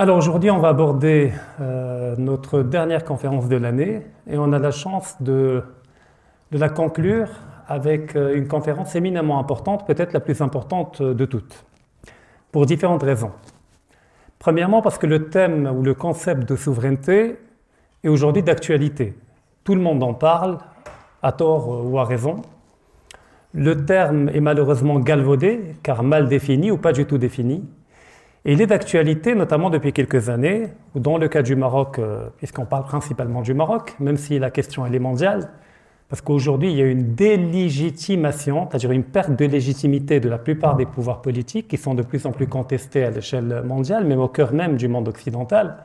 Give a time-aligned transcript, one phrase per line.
[0.00, 4.70] Alors aujourd'hui, on va aborder euh, notre dernière conférence de l'année et on a la
[4.70, 5.64] chance de,
[6.52, 7.26] la conclure
[7.66, 11.64] avec euh, une conférence éminemment importante, peut-être la plus importante de toutes,
[12.52, 13.32] pour différentes raisons.
[14.38, 17.36] Premièrement, parce que le thème ou le concept de souveraineté
[18.04, 19.18] est aujourd'hui d'actualité.
[19.64, 20.58] Tout le monde en parle,
[21.24, 22.42] à tort ou à raison.
[23.52, 27.68] Le terme est malheureusement galvaudé, car mal défini ou pas du tout défini.
[28.44, 32.66] Et il est d'actualité, notamment depuis quelques années, dans le cas du Maroc, euh, puisqu'on
[32.66, 35.50] parle principalement du Maroc, même si la question est mondiale,
[36.08, 40.76] parce qu'aujourd'hui il y a une délégitimation, c'est-à-dire une perte de légitimité de la plupart
[40.76, 44.28] des pouvoirs politiques qui sont de plus en plus contestés à l'échelle mondiale, même au
[44.28, 45.84] cœur même du monde occidental.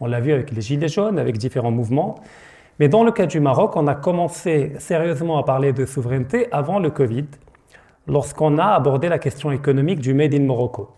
[0.00, 2.16] On l'a vu avec les Gilets jaunes, avec différents mouvements.
[2.80, 6.80] Mais dans le cas du Maroc, on a commencé sérieusement à parler de souveraineté avant
[6.80, 7.26] le Covid,
[8.08, 10.90] lorsqu'on a abordé la question économique du Made in Morocco.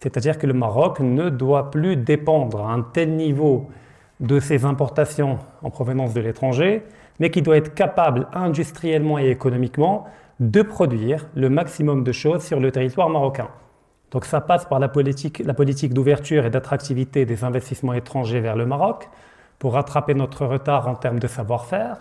[0.00, 3.68] C'est-à-dire que le Maroc ne doit plus dépendre à un tel niveau
[4.20, 6.82] de ses importations en provenance de l'étranger,
[7.20, 10.06] mais qui doit être capable industriellement et économiquement
[10.40, 13.48] de produire le maximum de choses sur le territoire marocain.
[14.10, 18.56] Donc ça passe par la politique, la politique d'ouverture et d'attractivité des investissements étrangers vers
[18.56, 19.08] le Maroc
[19.58, 21.98] pour rattraper notre retard en termes de savoir-faire,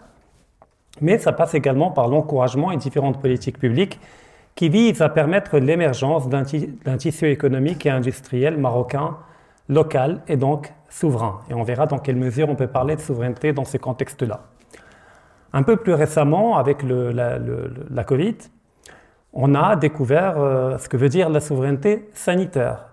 [1.01, 3.99] mais ça passe également par l'encouragement et différentes politiques publiques
[4.57, 9.17] qui vise à permettre l'émergence d'un tissu économique et industriel marocain
[9.69, 11.41] local et donc souverain.
[11.51, 14.41] Et on verra dans quelle mesure on peut parler de souveraineté dans ce contexte-là.
[15.53, 18.37] Un peu plus récemment, avec la, Covid,
[19.31, 22.87] on a découvert euh, ce que veut dire la souveraineté sanitaire,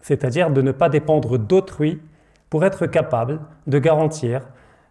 [0.00, 2.00] c'est-à-dire de ne pas dépendre d'autrui
[2.48, 4.42] pour être capable de garantir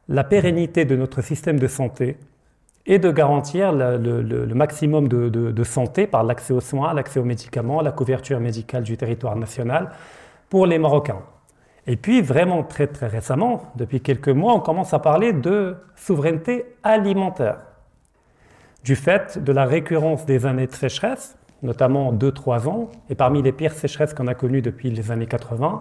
[0.09, 2.17] la pérennité de notre système de santé
[2.88, 7.92] et de garantir le, maximum de, santé par l'accès aux soins, l'accès aux médicaments, la
[7.92, 9.92] couverture médicale du territoire national
[10.50, 11.22] pour les Marocains.
[11.86, 16.66] Et puis vraiment très très récemment, depuis quelques mois, on commence à parler de souveraineté
[16.81, 17.58] alimentaire.
[18.84, 23.52] Du fait de la récurrence des années de sécheresse, notamment 2-3 ans, et parmi les
[23.52, 25.80] pires sécheresses qu'on a connues depuis les années 80,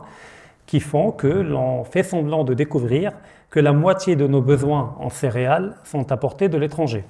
[0.66, 3.12] qui font que l'on fait semblant de découvrir
[3.50, 7.04] que la moitié de nos besoins en céréales sont apportés de l'étranger,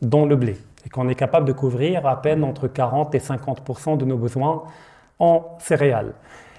[0.00, 3.96] dont le blé, et qu'on est capable de couvrir à peine entre 40 et 50%
[3.98, 4.64] de nos besoins
[5.18, 6.14] en céréales.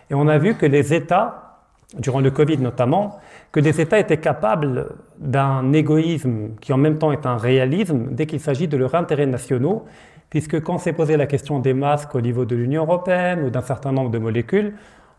[0.09, 1.59] Et on a vu que les États,
[1.97, 3.19] durant le Covid notamment,
[3.51, 8.25] que les États étaient capables d'un égoïsme qui en même temps est un réalisme dès
[8.25, 9.85] qu'il s'agit de leurs intérêts nationaux,
[10.29, 13.61] puisque quand s'est posé la question des masques au niveau de l'Union européenne ou d'un
[13.61, 14.73] certain nombre de molécules,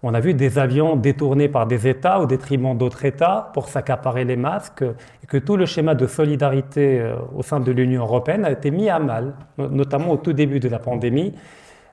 [0.07, 4.25] on a vu des avions détournés par des États au détriment d'autres États pour s'accaparer
[4.25, 8.45] les masques et que tout le schéma de solidarité euh, au sein de l'Union européenne
[8.45, 11.33] a été mis à mal, notamment au tout début de la pandémie,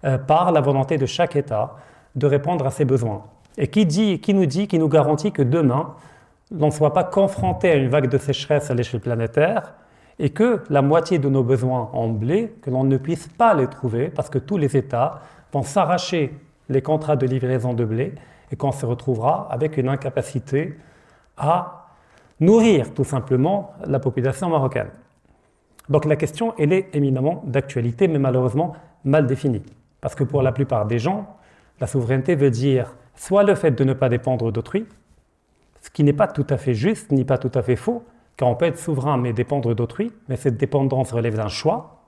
[0.03, 1.75] euh, par la volonté de chaque État
[2.13, 3.23] de répondre à ses besoins.
[3.57, 5.93] Et qui, dit, qui nous dit, qui nous garantit que demain,
[6.51, 9.73] l'on ne soit pas confronté à une vague de sécheresse à l'échelle planétaire
[10.19, 13.67] et que la moitié de nos besoins en blé, que l'on ne puisse pas les
[13.67, 15.21] trouver parce que tous les États
[15.53, 16.33] vont s'arracher
[16.71, 18.13] les contrats de livraison de blé
[18.51, 20.77] et qu'on se retrouvera avec une incapacité
[21.37, 21.87] à
[22.39, 24.89] nourrir tout simplement la population marocaine.
[25.89, 28.73] Donc la question, elle est éminemment d'actualité, mais malheureusement
[29.03, 29.63] mal définie.
[29.99, 31.37] Parce que pour la plupart des gens,
[31.79, 34.85] la souveraineté veut dire soit le fait de ne pas dépendre d'autrui,
[35.81, 38.03] ce qui n'est pas tout à fait juste ni pas tout à fait faux,
[38.37, 42.01] car on peut être souverain mais dépendre d'autrui, mais cette dépendance relève d'un choix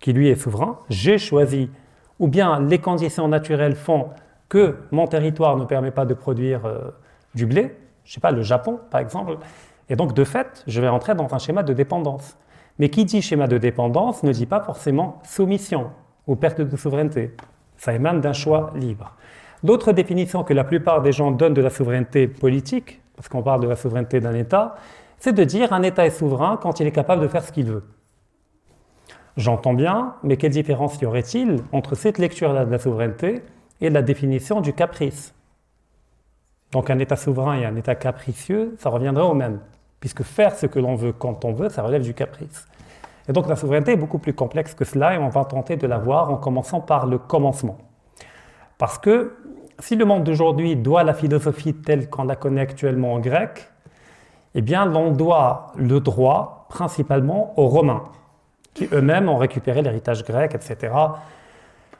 [0.00, 0.78] qui lui est souverain.
[0.88, 1.70] J'ai choisi
[2.18, 4.10] ou bien les conditions naturelles font
[4.48, 6.90] que mon territoire ne permet pas de produire euh,
[7.34, 9.38] du blé, je ne sais pas, le Japon par exemple,
[9.88, 12.36] et donc de fait, je vais entrer dans un schéma de dépendance.
[12.78, 15.90] Mais qui dit schéma de dépendance ne dit pas forcément soumission
[16.26, 17.34] ou perte de souveraineté.
[17.76, 19.14] Ça émane d'un choix libre.
[19.62, 23.62] D'autres définitions que la plupart des gens donnent de la souveraineté politique, parce qu'on parle
[23.62, 24.76] de la souveraineté d'un État,
[25.18, 27.66] c'est de dire un État est souverain quand il est capable de faire ce qu'il
[27.66, 27.84] veut.
[29.36, 33.42] J'entends bien, mais quelle différence y aurait-il entre cette lecture-là de la souveraineté
[33.82, 35.34] et la définition du caprice?
[36.72, 39.60] Donc un État souverain et un État capricieux, ça reviendrait au même,
[40.00, 42.66] puisque faire ce que l'on veut quand on veut, ça relève du caprice.
[43.28, 45.86] Et donc la souveraineté est beaucoup plus complexe que cela et on va tenter de
[45.86, 47.76] la voir en commençant par le commencement.
[48.78, 49.36] Parce que
[49.80, 53.68] si le monde d'aujourd'hui doit la philosophie telle qu'on la connaît actuellement en grec,
[54.54, 58.04] eh bien l'on doit le droit principalement aux Romains
[58.76, 60.92] qui eux-mêmes ont récupéré l'héritage grec, etc.,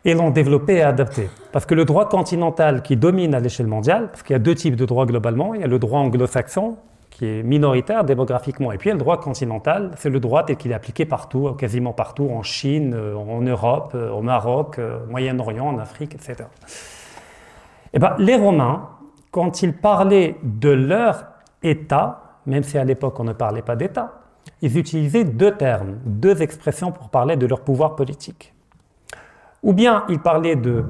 [0.04, 1.28] et l'ont développé et adapté.
[1.50, 4.54] Parce que le droit continental qui domine à l'échelle mondiale, parce qu'il y a deux
[4.54, 6.76] types de droits globalement, il y a le droit anglo-saxon,
[7.10, 10.44] qui est minoritaire démographiquement, et puis il y a le droit continental, c'est le droit
[10.44, 14.78] tel qu'il est appliqué partout, quasiment partout, en Chine, euh, en Europe, euh, au Maroc,
[14.78, 16.34] euh, au Moyen-Orient, en Afrique, etc.
[16.38, 16.44] Et
[17.94, 18.90] eh ben, les Romains
[19.36, 21.26] quand ils parlaient de leur
[21.62, 24.22] État, même si à l'époque on ne parlait pas d'État,
[24.62, 28.52] ils utilisaient deux termes, deux expressions pour parler de leur pouvoir politique.
[29.62, 30.84] Ou bien ils parlaient de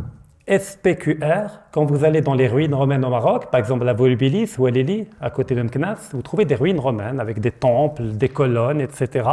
[0.49, 4.67] SPQR, quand vous allez dans les ruines romaines au Maroc, par exemple à Volubilis ou
[4.67, 8.29] à Lili, à côté de Mknas, vous trouvez des ruines romaines avec des temples, des
[8.29, 9.29] colonnes, etc.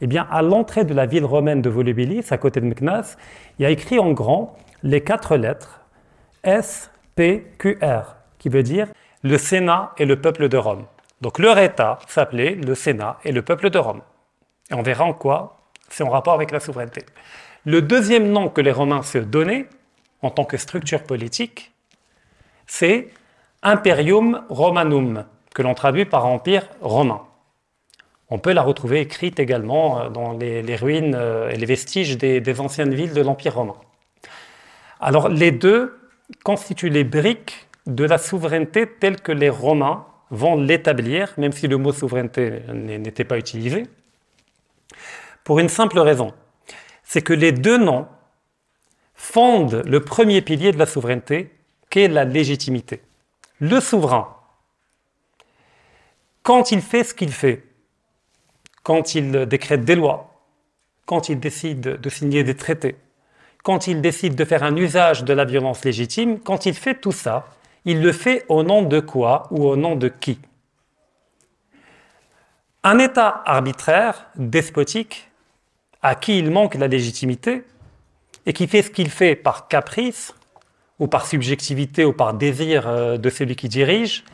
[0.00, 3.16] Eh bien, à l'entrée de la ville romaine de Volubilis, à côté de Mknas,
[3.58, 5.82] il y a écrit en grand les quatre lettres
[6.46, 8.86] SPQR, qui veut dire
[9.22, 10.84] le Sénat et le peuple de Rome.
[11.24, 14.02] Donc leur État s'appelait le Sénat et le peuple de Rome.
[14.70, 15.56] Et on verra en quoi
[15.88, 17.00] c'est en rapport avec la souveraineté.
[17.64, 19.66] Le deuxième nom que les Romains se donnaient,
[20.20, 21.72] en tant que structure politique,
[22.66, 23.08] c'est
[23.62, 25.24] Imperium Romanum,
[25.54, 27.22] que l'on traduit par Empire romain.
[28.28, 32.42] On peut la retrouver écrite également euh, dans les, ruines euh, et les vestiges des,
[32.42, 33.76] des anciennes villes de l'Empire romain.
[35.00, 35.98] Alors les deux
[36.44, 40.04] constituent les briques de la souveraineté telle que les Romains
[40.34, 43.84] vont l'établir, même si le mot souveraineté n'était pas utilisé,
[45.44, 46.32] pour une simple raison,
[47.02, 48.06] c'est que les deux noms
[49.14, 51.50] fonde le premier pilier de la souveraineté,
[51.90, 53.00] qui est la légitimité.
[53.60, 54.36] Le souverain,
[56.42, 57.64] quand il fait ce qu'il fait,
[58.82, 60.34] quand il décrète des lois,
[61.06, 62.96] quand il décide de signer des traités,
[63.62, 67.12] quand il décide de faire un usage de la violence légitime, quand il fait tout
[67.12, 67.46] ça,
[67.84, 70.38] il le fait au nom de quoi ou au nom de qui?
[72.82, 75.30] Un État arbitraire, despotique,
[76.02, 77.64] à qui il manque la légitimité,
[78.46, 80.34] et qui fait ce qu'il fait par caprice,
[80.98, 84.24] ou par subjectivité, ou par désir euh, de celui qui dirige,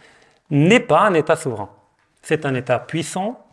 [0.50, 1.70] n'est pas un État souverain.
[2.23, 3.46] C'est un État puissant,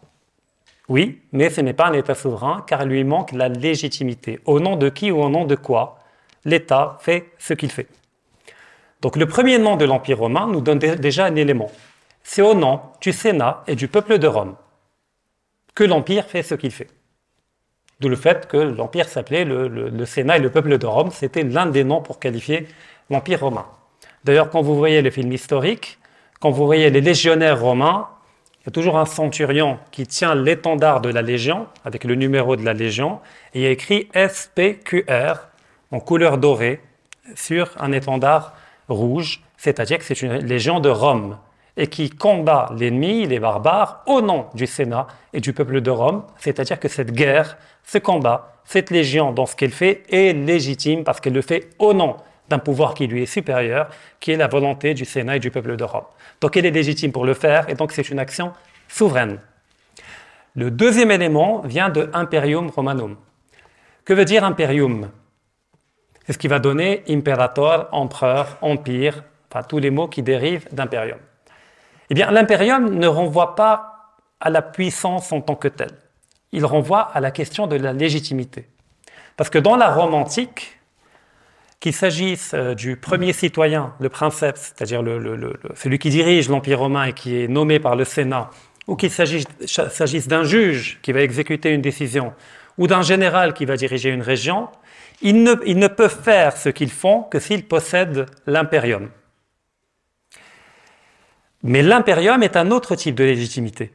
[0.90, 4.40] oui, mais ce n'est pas un État souverain, car il lui manque la légitimité.
[4.46, 6.00] Au nom de qui ou au nom de quoi
[6.46, 7.88] l'État fait ce qu'il fait.
[9.02, 11.72] Donc le premier nom de l'Empire romain nous donne déjà un élément.
[12.24, 14.56] C'est au nom du Sénat et du peuple de Rome
[15.78, 16.88] que l'Empire fait ce qu'il fait.
[18.00, 21.12] D'où le fait que l'Empire s'appelait le, Sénat et le peuple de Rome.
[21.12, 22.68] C'était l'un des noms pour qualifier
[23.12, 23.68] l'Empire romain.
[24.24, 26.00] D'ailleurs, quand vous voyez les films historiques,
[26.40, 28.08] quand vous voyez les légionnaires romains,
[28.62, 32.56] il y a toujours un centurion qui tient l'étendard de la légion, avec le numéro
[32.56, 33.20] de la légion,
[33.54, 35.48] et il y a écrit SPQR
[35.92, 36.82] en couleur dorée
[37.36, 38.54] sur un étendard
[38.90, 41.38] rouge, c'est-à-dire que c'est une légion de Rome
[41.78, 46.24] et qui combat l'ennemi, les barbares, au nom du Sénat et du peuple de Rome.
[46.40, 51.20] C'est-à-dire que cette guerre, ce combat, cette légion dans ce qu'elle fait est légitime parce
[51.20, 52.18] qu'elle le fait au nom
[52.50, 53.90] d'un pouvoir qui lui est supérieur,
[54.20, 56.06] qui est la volonté du Sénat et du peuple de Rome.
[56.42, 58.54] Donc elle est légitime pour le faire et donc c'est une action
[58.88, 59.40] souveraine.
[60.56, 63.16] Le deuxième élément vient de imperium romanum.
[64.06, 65.10] Que veut dire imperium?
[66.28, 71.20] C'est ce qui va donner imperator, empereur, empire, enfin tous les mots qui dérivent d'imperium.
[72.10, 75.96] Eh bien, l'impérium ne renvoie pas à la puissance en tant que telle.
[76.52, 78.68] Il renvoie à la question de la légitimité.
[79.38, 80.78] Parce que dans la Rome antique,
[81.80, 85.02] qu'il s'agisse euh, du premier citoyen, le princeps, c'est-à-dire
[85.76, 88.50] celui qui dirige l'Empire romain et qui est nommé par le Sénat,
[88.88, 92.34] ou qu'il s'agisse d'un juge qui va exécuter une décision,
[92.78, 94.68] ou d'un général qui va diriger une région,
[95.22, 99.10] ils ne, ils ne peuvent faire ce qu'ils font que s'ils possèdent l'impérium.
[101.64, 103.94] Mais l'impérium est un autre type de légitimité,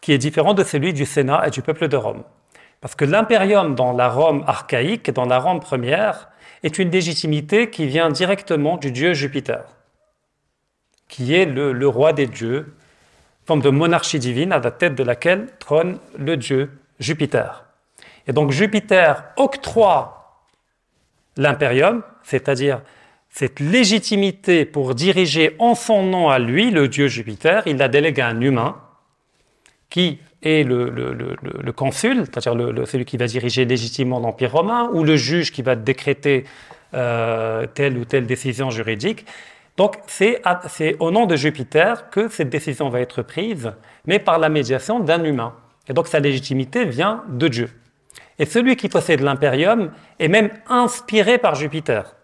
[0.00, 2.22] qui est différent de celui du Sénat et du peuple de Rome.
[2.80, 6.28] Parce que l'impérium dans la Rome archaïque, dans la Rome première,
[6.62, 9.64] est une légitimité qui vient directement du dieu Jupiter,
[11.08, 12.74] qui est le, roi des dieux,
[13.46, 16.70] forme de monarchie divine à la tête de laquelle trône le dieu
[17.00, 17.64] Jupiter.
[18.26, 20.17] Et donc Jupiter octroie
[21.38, 22.82] l'impérium, c'est-à-dire
[23.30, 28.20] cette légitimité pour diriger en son nom à lui, le dieu Jupiter, il la délègue
[28.20, 28.76] à un humain
[29.88, 35.52] qui est le, consul, c'est-à-dire celui qui va diriger légitimement l'Empire romain, ou le juge
[35.52, 36.44] qui va décréter
[36.94, 39.24] euh, telle ou telle décision juridique.
[39.76, 40.42] Donc c'est
[40.98, 43.72] au nom de Jupiter que cette décision va être prise,
[44.06, 45.54] mais par la médiation d'un humain.
[45.88, 47.70] Et donc sa légitimité vient de Dieu.
[48.38, 52.14] Et celui qui possède l'impérium est même inspiré par Jupiter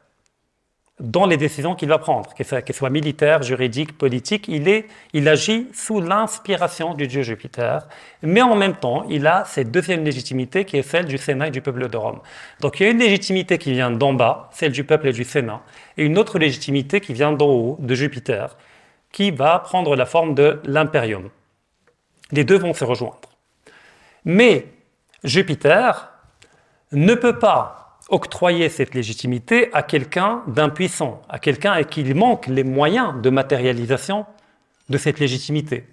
[1.01, 5.69] dans les décisions qu'il va prendre, qu'elles soient militaires, juridiques, politiques, il, est, il agit
[5.73, 7.89] sous l'inspiration du dieu Jupiter,
[8.23, 11.51] mais en même temps, il a cette deuxième légitimité qui est celle du Sénat et
[11.51, 12.21] du peuple de Rome.
[12.61, 15.25] Donc il y a une légitimité qui vient d'en bas, celle du peuple et du
[15.25, 15.63] Sénat,
[15.97, 18.57] et une autre légitimité qui vient d'en haut, de Jupiter,
[19.11, 21.29] qui va prendre la forme de l'impérium.
[22.31, 23.31] Les deux vont se rejoindre.
[24.25, 24.67] Mais
[25.25, 26.11] Jupiter
[26.93, 32.47] ne peut pas octroyer cette légitimité à quelqu'un d'impuissant, à quelqu'un à qui il manque
[32.47, 34.27] les moyens de matérialisation
[34.91, 35.87] de cette légitimité.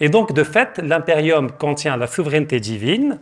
[0.00, 3.20] Et donc, de fait, l'impérium contient la souveraineté divine,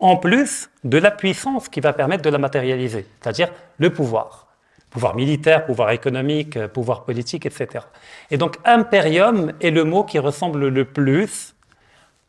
[0.00, 4.48] en plus de la puissance qui va permettre de la matérialiser, c'est-à-dire le pouvoir.
[4.90, 7.84] Pouvoir militaire, pouvoir économique, pouvoir politique, etc.
[8.32, 11.54] Et donc, impérium est le mot qui ressemble le plus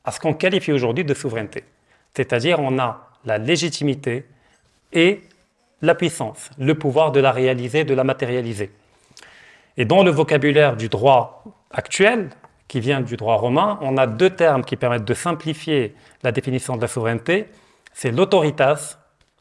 [0.06, 1.64] à ce qu'on qualifie aujourd'hui de souveraineté.
[2.16, 4.26] C'est-à-dire, on a la légitimité
[4.92, 5.22] et
[5.82, 8.72] la puissance, le pouvoir de la réaliser, de la matérialiser.
[9.78, 12.30] Et dans le vocabulaire du droit actuel,
[12.74, 15.94] qui vient du droit romain, on a deux termes qui permettent de simplifier
[16.24, 17.46] la définition de la souveraineté.
[17.94, 18.98] C'est l'autoritas,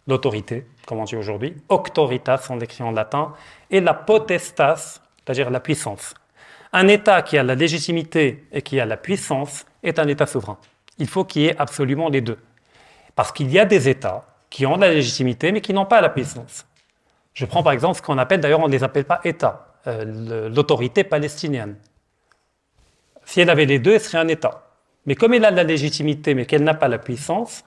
[0.06, 3.32] l'autorité, comme on dit aujourd'hui, auctoritas, on l'écrit en latin,
[3.70, 6.12] et la potestas, c'est-à-dire la puissance.
[6.74, 10.58] Un État qui a la légitimité et qui a la puissance est un État souverain.
[10.98, 12.38] Il faut qu'il y ait absolument les deux.
[13.14, 16.08] Parce qu'il y a des États qui ont la légitimité mais qui n'ont pas la
[16.08, 16.66] puissance.
[17.34, 20.48] Je prends par exemple ce qu'on appelle, d'ailleurs on ne les appelle pas États, euh,
[20.48, 21.76] l'autorité palestinienne.
[23.24, 24.68] Si elle avait les deux, elle serait un État.
[25.06, 27.64] Mais comme elle a la légitimité, mais qu'elle n'a pas la puissance,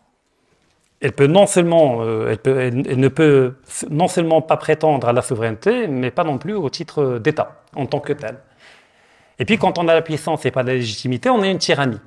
[1.02, 3.56] elle, euh, elle, ne peut
[3.90, 7.86] non seulement pas prétendre à la souveraineté, mais pas non plus au titre d'État en
[7.86, 8.38] tant que tel.
[9.38, 12.00] Et puis quand on a la puissance et pas la légitimité, on est une tyrannie,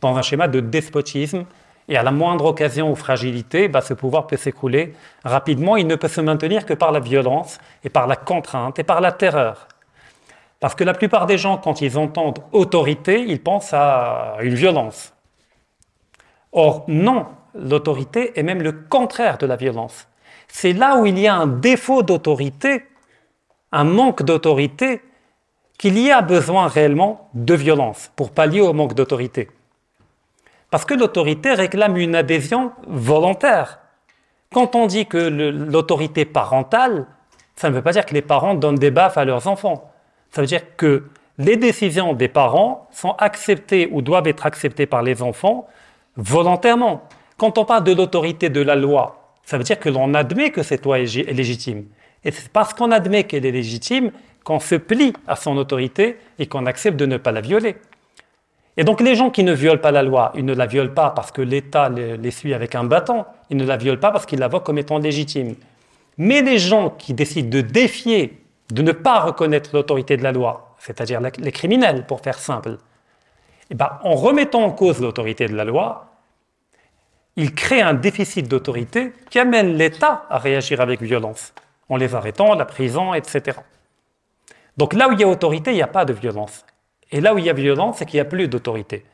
[0.00, 1.44] dans un schéma de despotisme.
[1.88, 5.76] Et à la moindre occasion ou fragilité, bah, ce pouvoir peut s'écrouler rapidement.
[5.76, 9.00] Il ne peut se maintenir que par la violence et par la contrainte et par
[9.00, 9.68] la terreur.
[10.60, 15.12] Parce que la plupart des gens, quand ils entendent autorité, ils pensent à une violence.
[16.52, 20.06] Or, non, l'autorité est même le contraire de la violence.
[20.46, 22.84] C'est là où il y a un défaut d'autorité,
[23.72, 25.00] un manque d'autorité,
[25.78, 29.50] qu'il y a besoin réellement de violence pour pallier au manque d'autorité.
[30.72, 33.78] Parce que l'autorité réclame une adhésion volontaire.
[34.54, 37.04] Quand on dit que l'autorité parentale,
[37.56, 39.92] ça ne veut pas dire que les parents donnent des baffes à leurs enfants.
[40.30, 41.04] Ça veut dire que
[41.36, 45.68] les décisions des parents sont acceptées ou doivent être acceptées par les enfants
[46.16, 47.06] volontairement.
[47.36, 50.62] Quand on parle de l'autorité de la loi, ça veut dire que l'on admet que
[50.62, 51.84] cette loi est légitime.
[52.24, 54.10] Et c'est parce qu'on admet qu'elle est légitime
[54.42, 57.76] qu'on se plie à son autorité et qu'on accepte de ne pas la violer.
[58.76, 61.10] Et donc les gens qui ne violent pas la loi, ils ne la violent pas
[61.10, 64.38] parce que l'État les, suit avec un bâton, ils ne la violent pas parce qu'ils
[64.38, 65.54] la voient comme étant légitime.
[66.16, 68.38] Mais les gens qui décident de défier
[68.70, 72.78] de ne pas reconnaître l'autorité de la loi, c'est-à-dire les criminels, pour faire simple,
[73.70, 76.12] eh ben, en remettant en cause l'autorité de la loi,
[77.36, 81.52] ils créent un déficit d'autorité qui amène l'État à réagir avec violence,
[81.88, 83.58] en les arrêtant, la prison, etc.
[84.76, 86.64] Donc là où il y a autorité, il n'y a pas de violence.
[87.12, 89.04] Et là où il y a violence, c'est qu'il n'y a plus d'autorité.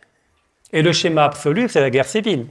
[0.72, 2.46] Et le schéma absolu, c'est la guerre civile.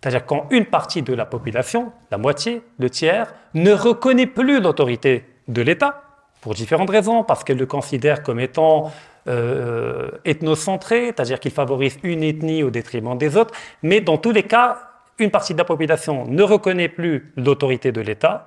[0.00, 5.24] C'est-à-dire quand une partie de la population, la moitié, le tiers, ne reconnaît plus l'autorité
[5.48, 6.02] de l'État,
[6.40, 8.90] pour différentes raisons, parce qu'elle le considère comme étant
[9.28, 14.44] euh, ethnocentré, c'est-à-dire qu'il favorise une ethnie au détriment des autres, mais dans tous les
[14.44, 14.78] cas,
[15.18, 18.46] une partie de la population ne reconnaît plus l'autorité de l'État,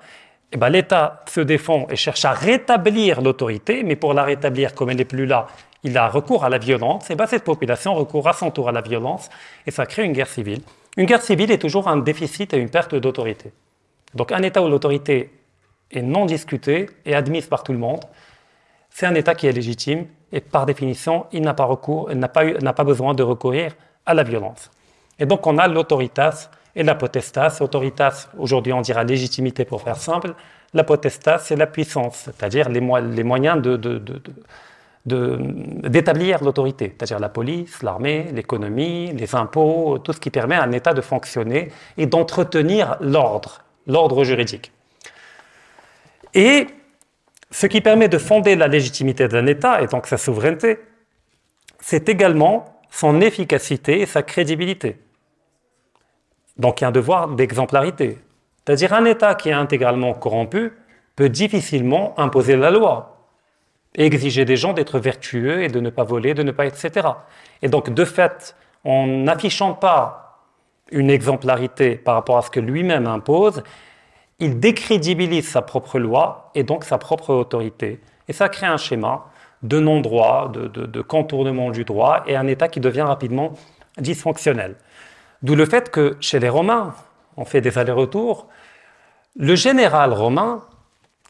[0.51, 4.89] eh ben, l'État se défend et cherche à rétablir l'autorité, mais pour la rétablir, comme
[4.89, 5.47] elle n'est plus là,
[5.83, 8.71] il a recours à la violence, et ben, cette population recourt à son tour à
[8.71, 9.29] la violence,
[9.67, 10.61] et ça crée une guerre civile.
[10.97, 13.51] Une guerre civile est toujours un déficit et une perte d'autorité.
[14.13, 15.31] Donc un État où l'autorité
[15.91, 18.01] est non discutée et admise par tout le monde,
[18.89, 22.73] c'est un État qui est légitime et par définition, il n'a pas, recours, pas, n'a
[22.73, 23.73] pas besoin de recourir
[24.05, 24.69] à la violence.
[25.19, 27.57] Et donc on a l'autoritas et la potestas.
[27.61, 30.33] Autoritas, aujourd'hui on dira légitimité pour faire simple.
[30.73, 33.77] La potestas, c'est la puissance, c'est-à-dire les, moyens de,
[35.05, 40.71] d'établir l'autorité, c'est-à-dire la police, l'armée, l'économie, les impôts, tout ce qui permet à un
[40.71, 44.71] État de fonctionner et d'entretenir l'ordre, l'ordre juridique.
[46.33, 46.67] Et
[47.51, 50.79] ce qui permet de fonder la légitimité d'un État, et donc sa souveraineté,
[51.79, 54.97] c'est également son efficacité et sa crédibilité.
[56.57, 58.19] Donc il y a un devoir d'exemplarité.
[58.65, 60.71] C'est-à-dire un État qui est intégralement corrompu
[61.15, 63.12] peut difficilement imposer la loi
[63.95, 67.07] et exiger des gens d'être vertueux et de ne pas voler, de ne pas, etc.
[67.61, 70.41] Et donc de fait, en n'affichant pas
[70.91, 73.63] une exemplarité par rapport à ce que lui-même impose,
[74.39, 78.01] il décrédibilise sa propre loi et donc sa propre autorité.
[78.27, 79.25] Et ça crée un schéma
[79.61, 83.53] de non-droit, de, contournement du droit et un État qui devient rapidement
[83.97, 84.75] dysfonctionnel.
[85.41, 86.93] D'où le fait que chez les Romains,
[87.37, 88.47] on fait des allers-retours,
[89.35, 90.61] le général romain,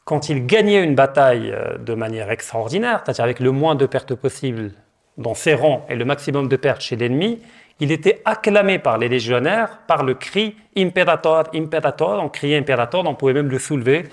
[0.06, 4.16] quand il gagnait une bataille euh, de manière extraordinaire, c'est-à-dire avec le moins de pertes
[4.16, 4.72] possible
[5.18, 7.40] dans ses rangs et le maximum de pertes chez l'ennemi,
[7.80, 12.24] il était acclamé par les légionnaires par le cri Imperator, Imperator.
[12.24, 14.08] On criait Imperator, on pouvait même le soulever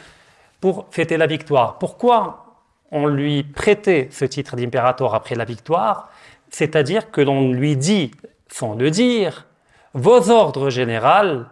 [0.60, 1.78] pour fêter la victoire.
[1.78, 2.44] Pourquoi
[2.90, 6.10] on lui prêtait ce titre d'impérator après la victoire?
[6.50, 8.10] C'est-à-dire que l'on lui dit,
[8.48, 9.46] sans le dire,
[9.94, 11.44] vos ordres généraux,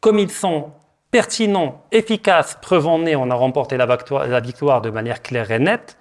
[0.00, 0.72] comme ils sont
[1.10, 5.96] pertinents, efficaces, preuve en est, on a remporté la victoire de manière claire et nette,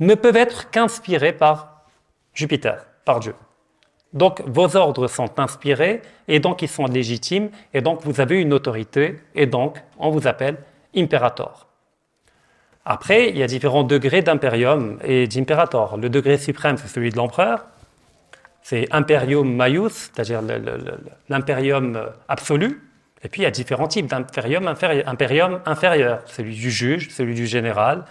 [0.00, 1.84] ne peuvent être qu'inspirés par
[2.34, 3.34] Jupiter, par Dieu.
[4.12, 8.52] Donc vos ordres sont inspirés et donc ils sont légitimes et donc vous avez une
[8.52, 10.56] autorité et donc on vous appelle
[10.96, 11.66] impérator.
[12.84, 15.96] Après, il y a différents degrés d'impérium et d'impérator.
[15.96, 17.66] Le degré suprême, c'est celui de l'empereur.
[18.62, 20.42] C'est imperium maius, c'est-à-dire
[21.28, 22.82] l'impérium absolu.
[23.24, 27.46] Et puis, il y a différents types d'impérium inférieur, inférieur, celui du juge, celui du
[27.46, 28.04] général,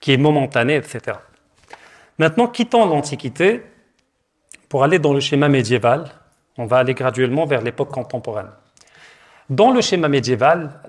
[0.00, 1.18] qui est momentané, etc.
[2.18, 3.62] Maintenant, quittons l'Antiquité
[4.68, 6.10] pour aller dans le schéma médiéval.
[6.58, 8.50] On va aller graduellement vers l'époque contemporaine.
[9.48, 10.80] Dans le schéma médiéval,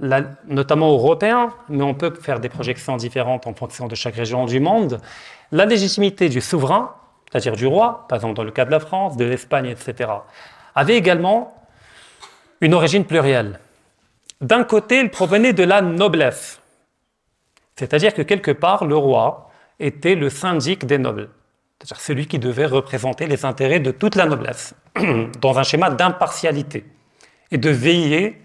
[0.48, 4.60] notamment européen, mais on peut faire des projections différentes en fonction de chaque région du
[4.60, 5.00] monde,
[5.52, 6.96] la légitimité du souverain,
[7.30, 10.10] c'est-à-dire du roi, par exemple dans le cas de la France, de l'Espagne, etc.,
[10.74, 11.54] avait également
[12.62, 13.60] une origine plurielle.
[14.42, 16.62] D'un côté, il provenait de la noblesse,
[17.76, 21.30] c'est-à-dire que quelque part, le roi était le syndic des nobles,
[21.78, 24.76] c'est-à-dire celui qui devait représenter les intérêts de toute la noblesse,
[25.42, 26.86] dans un schéma d'impartialité,
[27.52, 28.42] et de veiller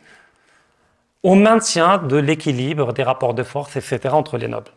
[1.23, 4.73] au maintien de l'équilibre des rapports de force, etc., entre les nobles.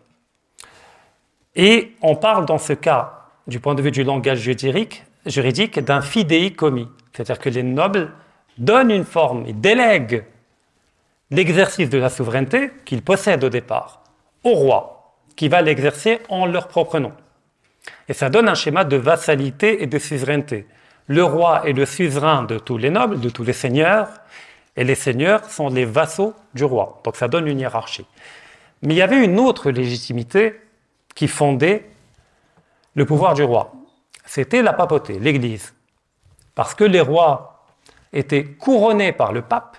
[1.55, 6.01] Et on parle dans ce cas, du point de vue du langage juridique, juridique d'un
[6.55, 8.11] commis, c'est-à-dire que les nobles
[8.57, 10.25] donnent une forme, ils délèguent
[11.35, 14.01] l'exercice de la souveraineté qu'ils possèdent au départ
[14.45, 17.11] au roi, qui va l'exercer en leur propre nom.
[18.07, 20.67] Et ça donne un schéma de vassalité et de suzeraineté.
[21.07, 24.07] Le roi est le suzerain de tous les nobles, de tous les seigneurs,
[24.75, 27.01] et les seigneurs sont les vassaux du roi.
[27.03, 28.05] Donc ça donne une hiérarchie.
[28.81, 30.61] Mais il y avait une autre légitimité
[31.15, 31.89] qui fondait
[32.93, 33.73] le pouvoir du roi.
[34.25, 35.73] C'était la papauté, l'Église.
[36.53, 37.65] Parce que les rois
[38.13, 39.77] étaient couronnés par le pape,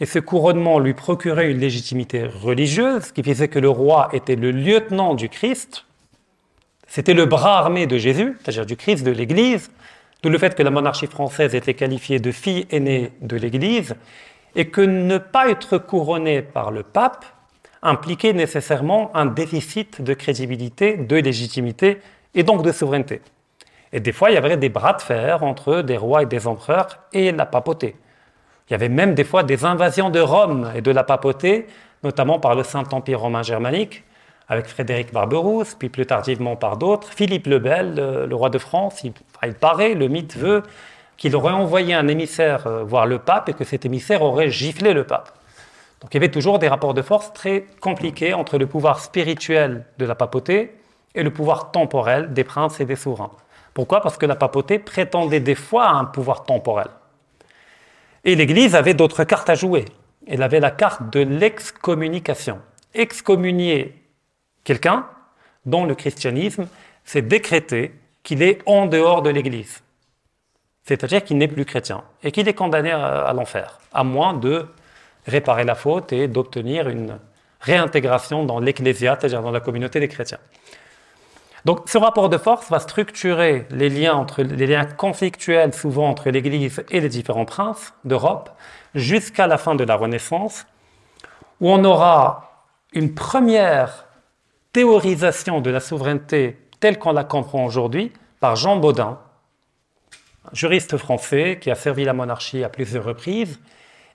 [0.00, 4.50] et ce couronnement lui procurait une légitimité religieuse, qui faisait que le roi était le
[4.50, 5.84] lieutenant du Christ,
[6.86, 9.70] c'était le bras armé de Jésus, c'est-à-dire du Christ de l'Église,
[10.22, 13.94] D'où le fait que la monarchie française était qualifiée de fille aînée de l'Église
[14.56, 17.24] et que ne pas être couronné par le pape
[17.82, 21.98] impliquait nécessairement un déficit de crédibilité, de légitimité
[22.34, 23.20] et donc de souveraineté.
[23.92, 26.48] Et des fois, il y avait des bras de fer entre des rois et des
[26.48, 27.94] empereurs et la papauté.
[28.68, 31.66] Il y avait même des fois des invasions de Rome et de la papauté,
[32.02, 34.04] notamment par le Saint-Empire romain germanique,
[34.48, 37.08] avec Frédéric Barberousse, puis plus tardivement par d'autres.
[37.08, 37.94] Philippe le Bel,
[38.28, 39.12] le, roi de France, il,
[39.54, 40.62] paraît, le mythe veut
[41.16, 44.94] qu'il aurait envoyé un émissaire euh, voir le pape et que cet émissaire aurait giflé
[44.94, 45.32] le pape.
[46.00, 49.84] Donc il y avait toujours des rapports de force très compliqués entre le pouvoir spirituel
[49.98, 50.76] de la papauté
[51.14, 53.32] et le pouvoir temporel des princes et des souverains.
[53.74, 54.00] Pourquoi?
[54.00, 56.86] Parce que la papauté prétendait des fois à un pouvoir temporel.
[58.24, 59.84] Et l'Église avait d'autres cartes à jouer.
[60.26, 62.60] Elle avait la carte de l'excommunication.
[62.94, 63.94] Excommunier
[64.64, 65.06] quelqu'un
[65.64, 66.66] dont le christianisme
[67.04, 69.82] s'est décrété qu'il est en dehors de l'Église.
[70.84, 74.66] C'est-à-dire qu'il n'est plus chrétien et qu'il est condamné à, l'enfer, à moins de
[75.26, 77.18] réparer la faute et d'obtenir une
[77.60, 80.38] réintégration dans l'Ecclésia, c'est-à-dire dans la communauté des chrétiens.
[81.68, 84.42] Donc ce rapport de force va structurer les liens, entre,
[84.96, 88.48] conflictuels souvent entre l'Église et les différents princes d'Europe
[88.94, 90.64] jusqu'à la fin de la Renaissance,
[91.60, 94.06] où on aura une première
[94.72, 99.18] théorisation de la souveraineté telle qu'on la comprend aujourd'hui par Jean Baudin,
[100.54, 103.60] juriste français qui a servi la monarchie à plusieurs reprises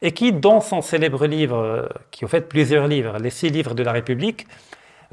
[0.01, 3.83] et qui, dans son célèbre livre, qui a fait plusieurs livres, les six livres de
[3.83, 4.47] la République,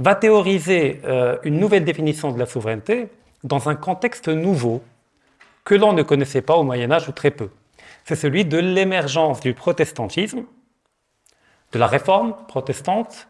[0.00, 3.08] va théoriser euh, une nouvelle définition de la souveraineté
[3.44, 4.82] dans un contexte nouveau
[5.64, 7.50] que l'on ne connaissait pas au Moyen Âge ou très peu.
[8.04, 10.44] C'est celui de l'émergence du protestantisme,
[11.72, 13.28] de la réforme protestante,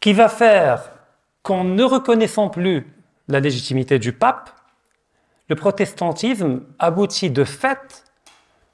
[0.00, 0.90] qui va faire
[1.44, 2.92] qu'en ne reconnaissant plus
[3.28, 4.50] la légitimité du pape,
[5.48, 8.04] le protestantisme aboutit de fait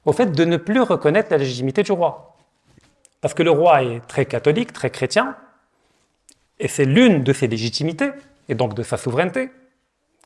[0.05, 2.35] au fait de ne plus reconnaître la légitimité du roi.
[3.21, 5.35] Parce que le roi est très catholique, très chrétien,
[6.59, 8.09] et c'est l'une de ses légitimités,
[8.47, 9.49] et donc de sa souveraineté,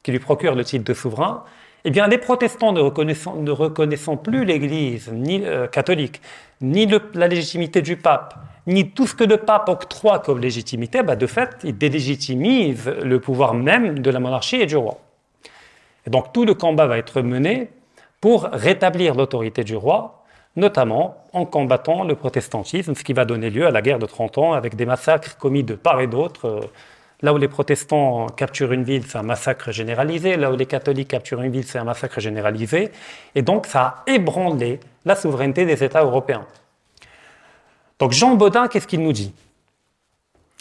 [0.02, 1.43] qui lui procure le titre de souverain.
[1.86, 6.22] Eh bien, les protestants ne reconnaissant, plus l'Église ni euh, catholique,
[6.62, 8.36] ni la légitimité du pape,
[8.67, 13.19] ni tout ce que le pape octroie comme légitimité, bah, de fait, il délégitimise le
[13.19, 15.00] pouvoir même de la monarchie et du roi.
[16.08, 17.69] Et donc tout le combat va être mené
[18.22, 20.22] pour rétablir l'autorité du roi,
[20.56, 24.38] notamment en combattant le protestantisme, ce qui va donner lieu à la guerre de 30
[24.38, 26.48] ans avec des massacres commis de part et d'autre.
[26.48, 26.62] Euh,
[27.22, 30.36] là où les protestants capturent une ville, c'est un massacre généralisé.
[30.38, 32.92] Là où les catholiques capturent une ville, c'est un massacre généralisé.
[33.34, 36.46] Et donc, ça a ébranlé la souveraineté des États européens.
[37.98, 39.34] Donc, Jean Baudin, qu'est-ce qu'il nous dit?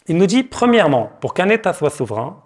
[0.06, 2.40] Il nous dit, premièrement, pour qu'un État soit souverain,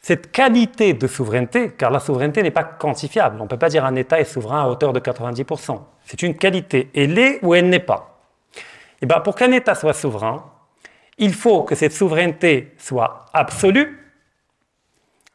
[0.00, 3.84] cette qualité de souveraineté, car la souveraineté n'est pas quantifiable, on ne peut pas dire
[3.84, 5.78] un État est souverain à hauteur de 90%.
[6.04, 8.18] C'est une qualité, elle est ou elle n'est pas.
[8.56, 10.44] Et eh bien, pour qu'un État soit souverain,
[11.18, 13.98] il faut que cette souveraineté soit absolue,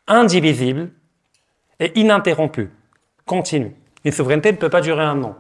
[0.08, 0.90] indivisible
[1.80, 2.72] et ininterrompue,
[3.26, 3.76] continue.
[4.04, 5.36] Une souveraineté ne peut pas durer un an.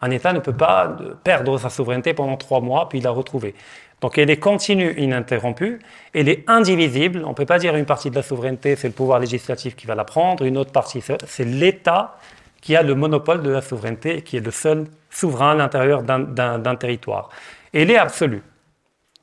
[0.00, 3.54] Un État ne peut pas perdre sa souveraineté pendant trois mois puis la retrouver.
[4.00, 5.78] Donc elle est continue, ininterrompue,
[6.14, 7.22] elle est indivisible.
[7.24, 9.86] On ne peut pas dire une partie de la souveraineté, c'est le pouvoir législatif qui
[9.86, 12.16] va la prendre, une autre partie, c'est l'État
[12.60, 16.02] qui a le monopole de la souveraineté et qui est le seul souverain à l'intérieur
[16.02, 17.30] d'un territoire.
[17.72, 18.42] elle est absolue.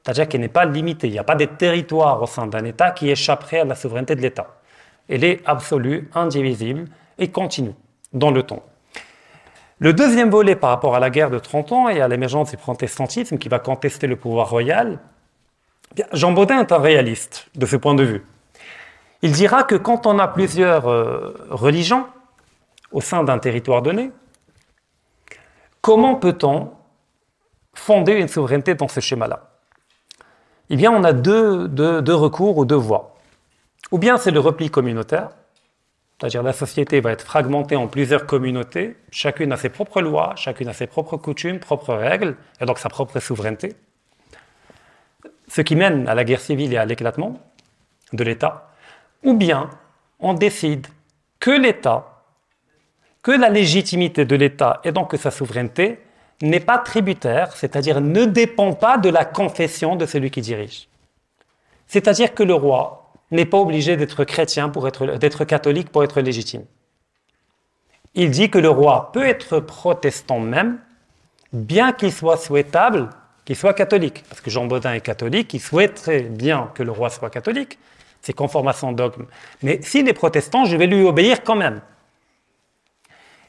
[0.04, 1.08] C'est-à-dire qu'elle n'est pas limitée.
[1.08, 4.16] Il n'y a pas des territoires au sein d'un État qui échapperaient à la souveraineté
[4.16, 4.56] de l'État.
[5.10, 6.86] Elle est absolue, indivisible
[7.18, 7.74] et continue
[8.14, 8.64] dans le temps.
[9.80, 12.58] Le deuxième volet par rapport à la guerre de 30 ans et à l'émergence du
[12.58, 14.98] protestantisme qui va contester le pouvoir royal,
[16.14, 18.26] Jean Baudin est un réaliste de ce point de vue.
[19.22, 22.08] Il dira que quand on a plusieurs euh, religions
[22.92, 24.12] au sein d'un territoire donné,
[25.82, 26.72] comment peut-on
[27.76, 29.52] fonder une souveraineté dans ce schéma-là?
[30.72, 33.16] Eh bien, on a deux recours ou deux voies.
[33.92, 35.30] Ou bien c'est le repli communautaire,
[36.20, 40.68] c'est-à-dire la société va être fragmentée en plusieurs communautés, chacune a ses propres lois, chacune
[40.68, 43.76] a ses propres coutumes, propres règles, et donc sa propre souveraineté.
[45.48, 47.40] Ce qui mène à la guerre civile et à l'éclatement
[48.14, 48.72] de l'État.
[49.24, 49.70] Ou bien
[50.20, 50.88] on décide
[51.40, 52.24] que l'État,
[53.22, 56.00] que la légitimité de l'État et donc que sa souveraineté
[56.42, 60.88] n'est pas tributaire, c'est-à-dire ne dépend pas de la confession de celui qui dirige.
[61.86, 66.22] C'est-à-dire que le roi n'est pas obligé d'être chrétien pour être, d'être catholique pour être
[66.22, 66.66] légitime.
[68.16, 70.80] Il dit que le roi peut être protestant même,
[71.54, 73.10] bien qu'il soit souhaitable
[73.48, 74.26] qu'il soit catholique.
[74.28, 77.80] Parce que Jean Baudin est catholique, il souhaiterait bien que le roi soit catholique,
[78.22, 79.26] c'est conforme à son dogme.
[79.64, 81.80] Mais s'il est protestant, je vais lui obéir quand même.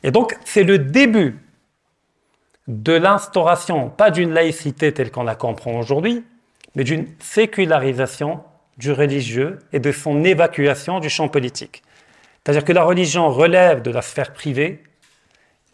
[0.05, 1.37] Et donc, c'est le début
[2.69, 6.25] de l'instauration, pas d'une laïcité telle qu'on la comprend aujourd'hui,
[6.77, 8.41] mais d'une sécularisation
[8.79, 11.83] du religieux et de son évacuation du champ politique.
[12.43, 14.83] C'est-à-dire que la religion relève de la sphère privée,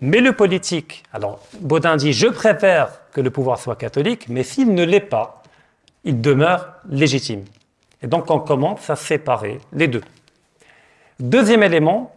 [0.00, 4.74] mais le politique, alors Baudin dit je préfère que le pouvoir soit catholique, mais s'il
[4.74, 5.42] ne l'est pas,
[6.02, 7.44] il demeure légitime.
[8.02, 10.02] Et donc on commence à séparer les deux.
[11.20, 12.16] Deuxième élément,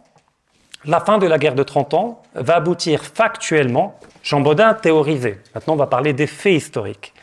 [0.84, 5.74] la fin de la guerre de 30 ans va aboutir factuellement, Jean Baudin théorisé, maintenant
[5.74, 7.14] on va parler des faits historiques,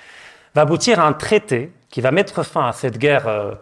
[0.53, 3.53] va aboutir à un traité qui va mettre fin à cette guerre euh,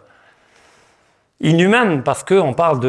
[1.38, 2.80] inhumaine parce qu'on parle,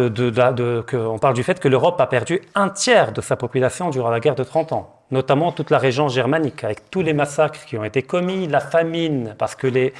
[1.21, 4.33] parle du fait que l'Europe a perdu un tiers de sa population durant la guerre
[4.33, 8.01] de 30 ans, notamment toute la région germanique, avec tous les massacres qui ont été
[8.01, 9.93] commis, la famine, parce que les,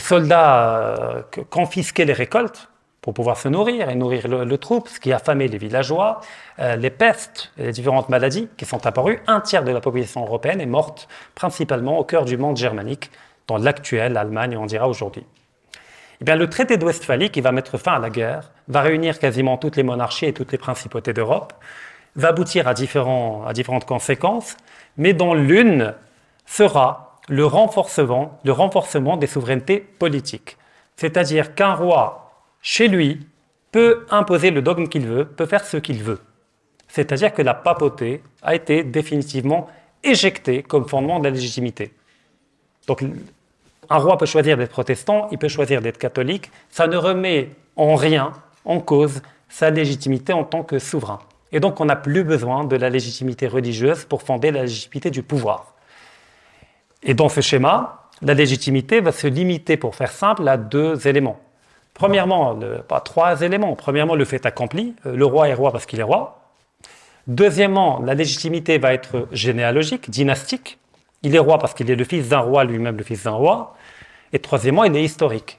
[0.00, 2.68] soldats euh, confisquaient les récoltes
[3.00, 6.20] pour pouvoir se nourrir et nourrir le, troupe, ce qui a affamé les villageois,
[6.58, 9.20] euh, les pestes les différentes maladies qui sont apparues.
[9.28, 13.12] Un tiers de la population européenne est morte principalement au cœur du monde germanique,
[13.48, 15.24] dans l'actuelle Allemagne, on dira aujourd'hui.
[16.20, 19.18] Eh bien, le traité de Westphalie, qui va mettre fin à la guerre, va réunir
[19.18, 21.54] quasiment toutes les monarchies et toutes les principautés d'Europe,
[22.14, 24.56] va aboutir à, différents, à différentes conséquences,
[24.96, 25.94] mais dont l'une
[26.46, 30.56] sera le renforcement, le renforcement des souverainetés politiques.
[30.96, 33.26] C'est-à-dire qu'un roi, chez lui,
[33.70, 36.20] peut imposer le dogme qu'il veut, peut faire ce qu'il veut.
[36.88, 39.68] C'est-à-dire que la papauté a été définitivement
[40.02, 41.92] éjectée comme fondement de la légitimité.
[42.86, 43.04] Donc
[43.90, 46.50] un roi peut choisir d'être protestant, il peut choisir d'être catholique.
[46.70, 48.32] Ça ne remet en rien
[48.64, 51.20] en cause sa légitimité en tant que souverain.
[51.52, 55.22] Et donc on n'a plus besoin de la légitimité religieuse pour fonder la légitimité du
[55.22, 55.74] pouvoir.
[57.02, 61.38] Et dans ce schéma, la légitimité va se limiter, pour faire simple, à deux éléments.
[61.94, 63.74] Premièrement, pas trois éléments.
[63.74, 64.94] Premièrement, le fait accompli.
[65.06, 66.40] Euh, le roi est roi parce qu'il est roi.
[67.26, 70.78] Deuxièmement, la légitimité va être généalogique, dynastique.
[71.22, 73.76] Il est roi parce qu'il est le fils d'un roi, lui-même le fils d'un roi.
[74.32, 75.58] Et troisièmement, il est historique.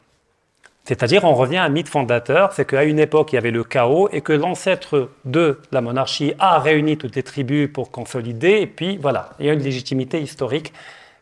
[0.83, 3.63] C'est-à-dire, on revient à un mythe fondateur, c'est qu'à une époque, il y avait le
[3.63, 8.67] chaos et que l'ancêtre de la monarchie a réuni toutes les tribus pour consolider, et
[8.67, 10.73] puis voilà, il y a une légitimité historique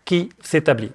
[0.06, 0.92] qui s'établit.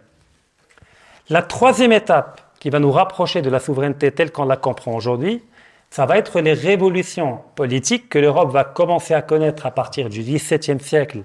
[1.28, 5.42] La troisième étape qui va nous rapprocher de la souveraineté telle qu'on la comprend aujourd'hui,
[5.90, 10.22] ça va être les révolutions politiques que l'Europe va commencer à connaître à partir du
[10.22, 11.24] XVIIe siècle,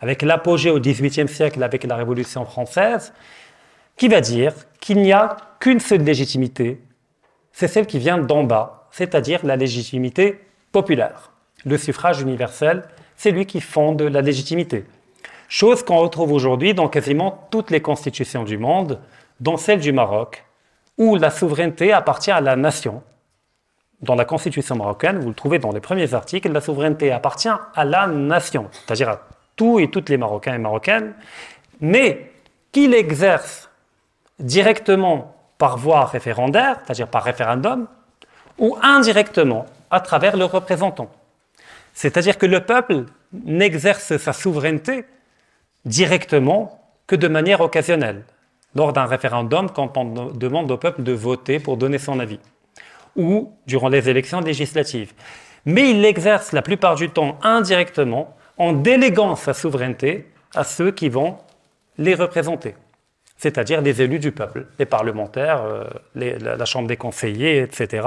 [0.00, 3.12] avec l'apogée au XVIIIe siècle avec la Révolution française,
[3.98, 6.80] qui va dire qu'il n'y a qu'une seule légitimité,
[7.52, 10.40] c'est celle qui vient d'en bas, c'est-à-dire la légitimité
[10.72, 11.32] populaire.
[11.64, 12.84] Le suffrage universel,
[13.16, 14.84] c'est lui qui fonde la légitimité.
[15.48, 19.00] Chose qu'on retrouve aujourd'hui dans quasiment toutes les constitutions du monde,
[19.40, 20.44] dont celle du Maroc,
[20.96, 23.02] où la souveraineté appartient à la nation.
[24.00, 27.84] Dans la constitution marocaine, vous le trouvez dans les premiers articles, la souveraineté appartient à
[27.84, 29.20] la nation, c'est-à-dire à
[29.56, 31.14] tous et toutes les Marocains et Marocaines,
[31.80, 32.30] mais
[32.70, 33.67] qu'il exerce
[34.38, 37.88] directement par voie référendaire, c'est-à-dire par référendum,
[38.58, 41.10] ou indirectement à travers le représentant.
[41.94, 45.04] C'est-à-dire que le peuple n'exerce sa souveraineté
[45.84, 48.22] directement que de manière occasionnelle,
[48.74, 52.38] lors d'un référendum quand on demande au peuple de voter pour donner son avis,
[53.16, 55.12] ou durant les élections législatives.
[55.64, 61.08] Mais il l'exerce la plupart du temps indirectement en déléguant sa souveraineté à ceux qui
[61.08, 61.38] vont
[61.96, 62.74] les représenter,
[63.38, 68.06] c'est-à-dire les élus du peuple, les parlementaires, euh, la, Chambre des conseillers, etc.,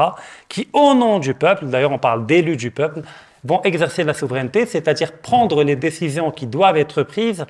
[0.49, 3.01] qui, au nom du peuple, d'ailleurs on parle d'élus du peuple,
[3.43, 7.45] vont exercer la souveraineté, c'est-à-dire prendre les décisions qui doivent être prises,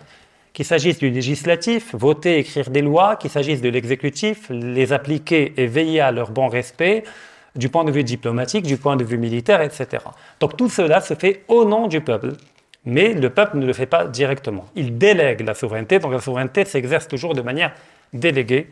[0.53, 5.65] qu'il s'agisse du législatif, voter, écrire des lois, qu'il s'agisse de l'exécutif, les appliquer et
[5.65, 7.03] veiller à leur bon respect,
[7.55, 10.03] du point de vue diplomatique, du point de vue militaire, etc.
[10.39, 12.33] Donc tout cela se fait au nom du peuple,
[12.85, 14.65] mais le peuple ne le fait pas directement.
[14.75, 17.73] Il délègue la souveraineté, donc la souveraineté s'exerce toujours de manière
[18.13, 18.69] déléguée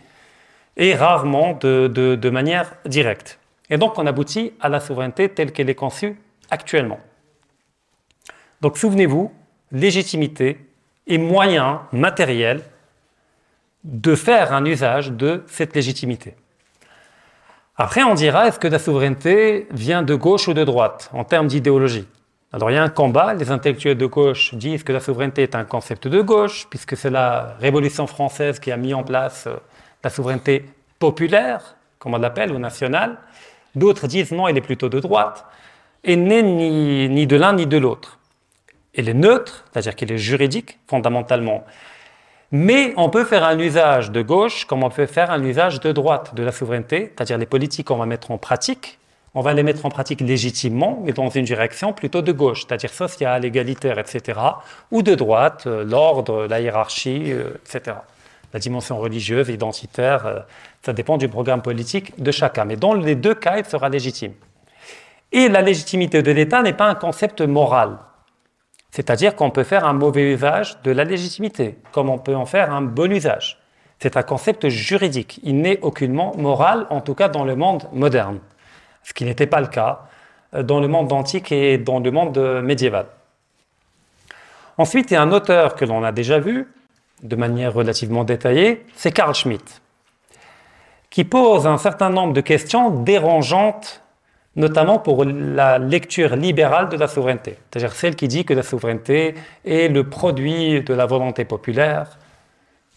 [0.77, 3.39] et rarement de, manière directe.
[3.69, 6.17] Et donc on aboutit à la souveraineté telle qu'elle est conçue
[6.49, 6.99] actuellement.
[8.61, 9.31] Donc souvenez-vous,
[9.71, 10.57] légitimité
[11.05, 12.61] et moyen matériel
[13.83, 16.35] de faire un usage de cette légitimité.
[17.77, 21.47] Après, on dira, est-ce que la souveraineté vient de gauche ou de droite en termes
[21.47, 22.05] d'idéologie?
[22.51, 25.55] Alors il y a un combat, les intellectuels de gauche disent que la souveraineté est
[25.55, 29.55] un concept de gauche, puisque c'est la Révolution française qui a mis en place euh,
[30.03, 30.65] la souveraineté
[30.97, 33.17] populaire, comme on l'appelle, ou nationale.
[33.75, 35.45] D'autres disent non, elle est plutôt de droite,
[36.03, 38.19] et n'est ni, ni de l'un ni de l'autre
[38.95, 41.63] elle est neutre, c'est-à-dire qu'elle est juridique fondamentalement.
[42.51, 45.91] Mais on peut faire un usage de gauche comme on peut faire un usage de
[45.91, 48.99] droite de la souveraineté, c'est-à-dire les politiques qu'on va mettre en pratique,
[49.35, 52.91] on va les mettre en pratique légitimement, mais dans une direction plutôt de gauche, c'est-à-dire
[52.91, 54.39] sociale, égalitaire, etc.,
[54.91, 57.97] ou de droite, euh, l'ordre, la hiérarchie, euh, etc.
[58.53, 60.39] La dimension religieuse, identitaire, euh,
[60.81, 62.65] ça dépend du programme politique de chacun.
[62.65, 64.33] Mais dans les deux cas, il sera légitime.
[65.31, 67.99] Et la légitimité de l'État n'est pas un concept moral.
[68.89, 72.73] C'est-à-dire qu'on peut faire un mauvais usage de la légitimité, comme on peut en faire
[72.73, 73.59] un bon usage.
[73.99, 75.39] C'est un concept juridique.
[75.43, 78.39] Il n'est aucunement moral, en tout cas dans le monde moderne.
[79.03, 80.01] Ce qui n'était pas le cas
[80.53, 83.05] euh, dans le monde antique et dans le monde médiéval.
[84.77, 86.67] Ensuite, il y a un auteur que l'on a déjà vu,
[87.21, 89.81] de manière relativement détaillée, c'est Carl Schmitt,
[91.09, 94.01] qui pose un certain nombre de questions dérangeantes
[94.55, 99.35] notamment pour la lecture libérale de la souveraineté, c'est-à-dire celle qui dit que la souveraineté
[99.65, 102.17] est le produit de la volonté populaire,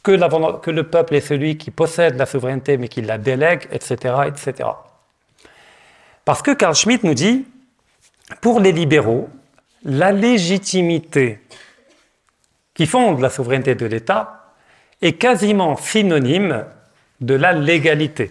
[0.02, 0.12] que,
[0.58, 4.68] que, le peuple est celui qui possède la souveraineté mais qui la délègue, etc., etc.
[6.24, 7.44] Parce que Carl Schmitt nous dit,
[8.40, 9.28] pour les libéraux,
[9.84, 11.40] la légitimité
[12.74, 14.54] qui fonde la souveraineté de l'État
[15.00, 16.64] est quasiment synonyme
[17.20, 18.30] de la légalité,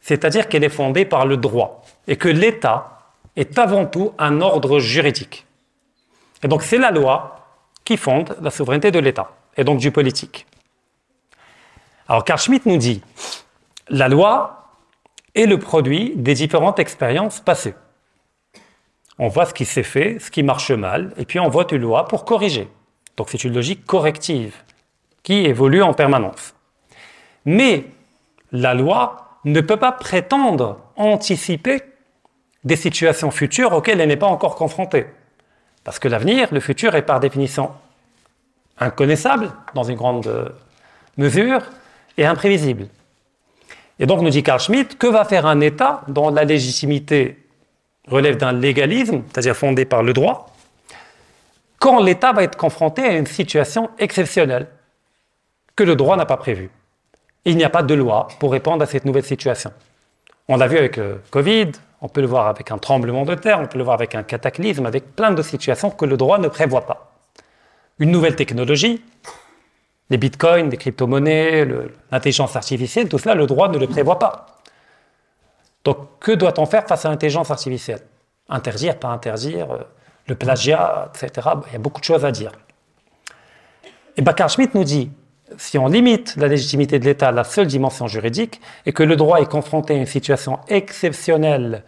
[0.00, 2.98] c'est-à-dire qu'elle est fondée par le droit et que l'État
[3.36, 5.46] est avant tout un ordre juridique.
[6.42, 7.46] Et donc c'est la loi
[7.84, 10.46] qui fonde la souveraineté de l'État, et donc du politique.
[12.08, 13.02] Alors Carl Schmitt nous dit,
[13.88, 14.57] la loi
[15.38, 17.74] est le produit des différentes expériences passées.
[19.18, 21.82] On voit ce qui s'est fait, ce qui marche mal, et puis on vote une
[21.82, 22.68] loi pour corriger.
[23.16, 24.54] Donc c'est une logique corrective
[25.22, 26.54] qui évolue en permanence.
[27.44, 27.84] Mais
[28.52, 31.82] la loi ne peut pas prétendre anticiper
[32.64, 35.06] des situations futures auxquelles elle n'est pas encore confrontée.
[35.84, 37.70] Parce que l'avenir, le futur, est par définition
[38.78, 40.48] inconnaissable, dans une grande euh,
[41.16, 41.62] mesure,
[42.16, 42.88] et imprévisible.
[43.98, 47.44] Et donc, nous dit Carl Schmitt, que va faire un État dont la légitimité
[48.06, 50.54] relève d'un légalisme, c'est-à-dire fondé par le droit,
[51.78, 54.66] quand l'État va être confronté à une situation exceptionnelle
[55.76, 56.70] que le droit n'a pas prévue?
[57.44, 59.72] Il n'y a pas de loi pour répondre à cette nouvelle situation.
[60.48, 63.34] On l'a vu avec le euh, Covid, on peut le voir avec un tremblement de
[63.34, 66.38] terre, on peut le voir avec un cataclysme, avec plein de situations que le droit
[66.38, 67.12] ne prévoit pas.
[67.98, 69.02] Une nouvelle technologie,
[70.10, 71.66] les bitcoins, les crypto-monnaies,
[72.10, 74.46] l'intelligence artificielle, tout cela, le droit ne le prévoit pas.
[75.84, 78.00] Donc, que doit-on faire face à l'intelligence artificielle?
[78.48, 79.78] Interdire, pas interdire, euh,
[80.26, 81.48] le plagiat, etc.
[81.68, 82.52] Il y a beaucoup de choses à dire.
[84.16, 85.10] Et Bakar Schmidt nous dit,
[85.56, 89.16] si on limite la légitimité de l'État à la seule dimension juridique et que le
[89.16, 91.84] droit est confronté à une situation exceptionnelle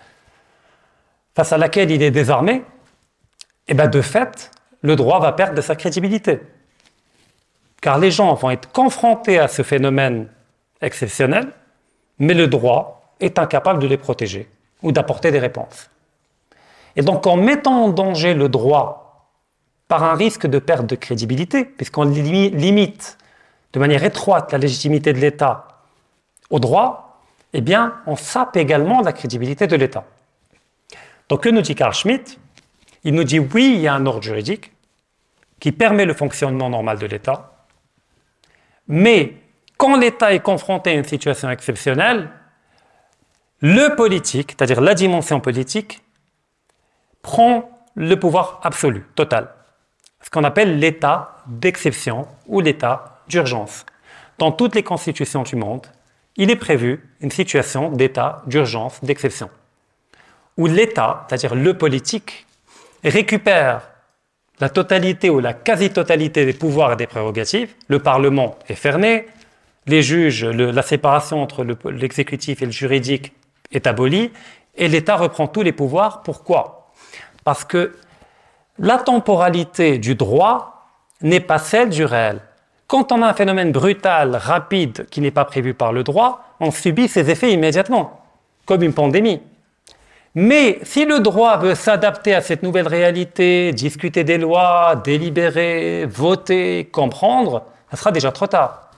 [1.34, 2.64] face à laquelle il est désarmé,
[3.68, 4.50] eh de fait,
[4.82, 6.40] le droit va perdre de sa crédibilité.
[7.80, 10.28] Car les gens vont être confrontés à ce phénomène
[10.80, 11.52] exceptionnel,
[12.18, 14.50] mais le droit est incapable de les protéger
[14.82, 15.90] ou d'apporter des réponses.
[16.96, 19.30] Et donc en mettant en danger le droit
[19.88, 23.18] par un risque de perte de crédibilité, puisqu'on limite
[23.72, 25.66] de manière étroite la légitimité de l'État
[26.50, 30.04] au droit, eh bien on sape également la crédibilité de l'État.
[31.28, 32.38] Donc que nous dit Carl Schmitt?
[33.04, 34.72] Il nous dit oui, il y a un ordre juridique
[35.58, 37.49] qui permet le fonctionnement normal de l'État,
[38.90, 39.36] mais
[39.78, 42.28] quand l'État est confronté à une situation exceptionnelle,
[43.60, 46.02] le politique, c'est-à-dire la dimension politique,
[47.22, 49.48] prend le pouvoir absolu, total.
[50.22, 53.86] Ce qu'on appelle l'état d'exception ou l'état d'urgence.
[54.38, 55.86] Dans toutes les constitutions du monde,
[56.36, 59.50] il est prévu une situation d'état d'urgence, d'exception,
[60.56, 62.46] où l'État, c'est-à-dire le politique,
[63.04, 63.89] récupère
[64.60, 67.74] la totalité ou la quasi-totalité des pouvoirs et des prérogatives.
[67.88, 69.26] Le Parlement est fermé,
[69.86, 73.32] les juges, la séparation entre l'exécutif et le juridique
[73.72, 74.30] est abolie,
[74.76, 76.22] et l'État reprend tous les pouvoirs.
[76.22, 76.90] Pourquoi?
[77.44, 77.96] Parce que
[78.78, 80.86] la temporalité du droit
[81.22, 82.40] n'est pas celle du réel.
[82.86, 86.70] Quand on a un phénomène brutal, rapide, qui n'est pas prévu par le droit, on
[86.70, 88.24] subit ses effets immédiatement,
[88.66, 89.40] comme une pandémie.
[90.34, 96.88] Mais si le droit veut s'adapter à cette nouvelle réalité, discuter des lois, délibérer, voter,
[96.92, 98.90] comprendre, ça sera déjà trop tard.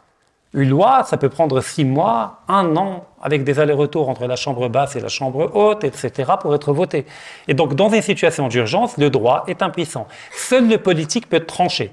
[0.54, 4.68] Une loi, ça peut prendre six mois, un an, avec des allers-retours entre la chambre
[4.68, 7.06] basse et la chambre haute, etc., pour être votée.
[7.48, 10.06] Et donc, dans une situation d'urgence, le droit est impuissant.
[10.32, 11.90] Seul le politique peut trancher,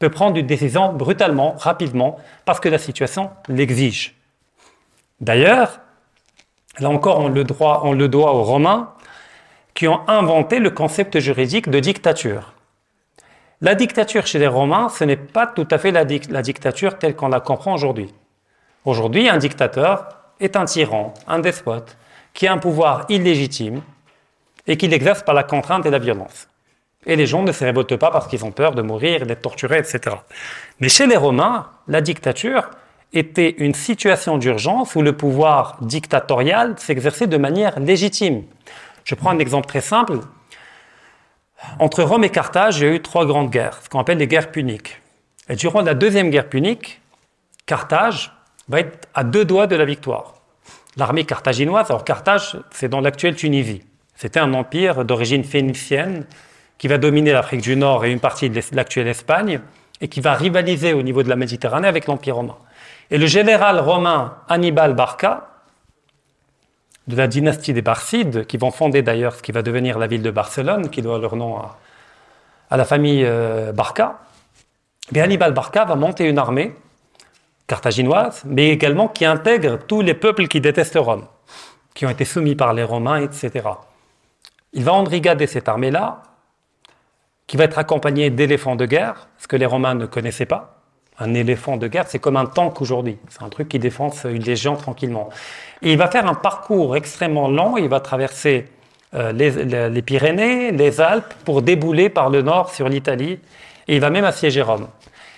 [0.00, 4.16] peut prendre une décision brutalement, rapidement, parce que la situation l'exige.
[5.20, 5.78] D'ailleurs,
[6.78, 8.92] là encore, on le, on le doit aux Romains
[9.74, 12.52] qui ont inventé le concept juridique de dictature.
[13.60, 17.28] La dictature chez les Romains, ce n'est pas tout à fait la, dictature telle qu'on
[17.28, 18.12] la comprend aujourd'hui.
[18.84, 20.08] Aujourd'hui, un dictateur
[20.40, 21.96] est un tyran, un despote,
[22.34, 23.82] qui a un pouvoir illégitime
[24.66, 26.48] et qui l'exerce par la contrainte et la violence.
[27.06, 29.78] Et les gens ne se révoltent pas parce qu'ils ont peur de mourir, d'être torturés,
[29.78, 30.16] etc.
[30.80, 32.68] Mais chez les Romains, la dictature
[33.12, 38.42] était une situation d'urgence où le pouvoir dictatorial s'exerçait de manière légitime.
[39.04, 40.20] Je prends un exemple très simple.
[41.78, 44.26] Entre Rome et Carthage, il y a eu trois grandes guerres, ce qu'on appelle les
[44.26, 45.00] guerres puniques.
[45.48, 47.00] Et durant la deuxième guerre punique,
[47.66, 48.32] Carthage
[48.68, 50.34] va être à deux doigts de la victoire.
[50.96, 53.82] L'armée carthaginoise, alors Carthage, c'est dans l'actuelle Tunisie.
[54.14, 56.26] C'était un empire d'origine phénicienne
[56.78, 59.60] qui va dominer l'Afrique du Nord et une partie de l'actuelle Espagne
[60.00, 62.56] et qui va rivaliser au niveau de la Méditerranée avec l'Empire romain.
[63.12, 65.48] Et le général romain Hannibal Barca
[67.08, 70.22] de la dynastie des Barcides, qui vont fonder d'ailleurs ce qui va devenir la ville
[70.22, 71.60] de Barcelone, qui doit leur nom
[72.70, 74.20] à, la famille euh, Barca.
[75.10, 76.74] Bien, Hannibal Barca va monter une armée
[77.66, 81.26] carthaginoise, mais également qui intègre tous les peuples qui détestent Rome,
[81.92, 83.68] qui ont été soumis par les Romains, etc.
[84.72, 86.22] Il va embrigader cette armée-là,
[87.46, 90.81] qui va être accompagnée d'éléphants de guerre, ce que les Romains ne connaissaient pas.
[91.18, 93.18] Un éléphant de guerre, c'est comme un tank aujourd'hui.
[93.28, 95.28] C'est un truc qui défonce une légion tranquillement.
[95.82, 97.76] Il va faire un parcours extrêmement long.
[97.76, 98.66] Il va traverser
[99.14, 103.38] euh, les, Pyrénées, les Alpes, pour débouler par le nord sur l'Italie.
[103.88, 104.88] Et il va même assiéger Rome.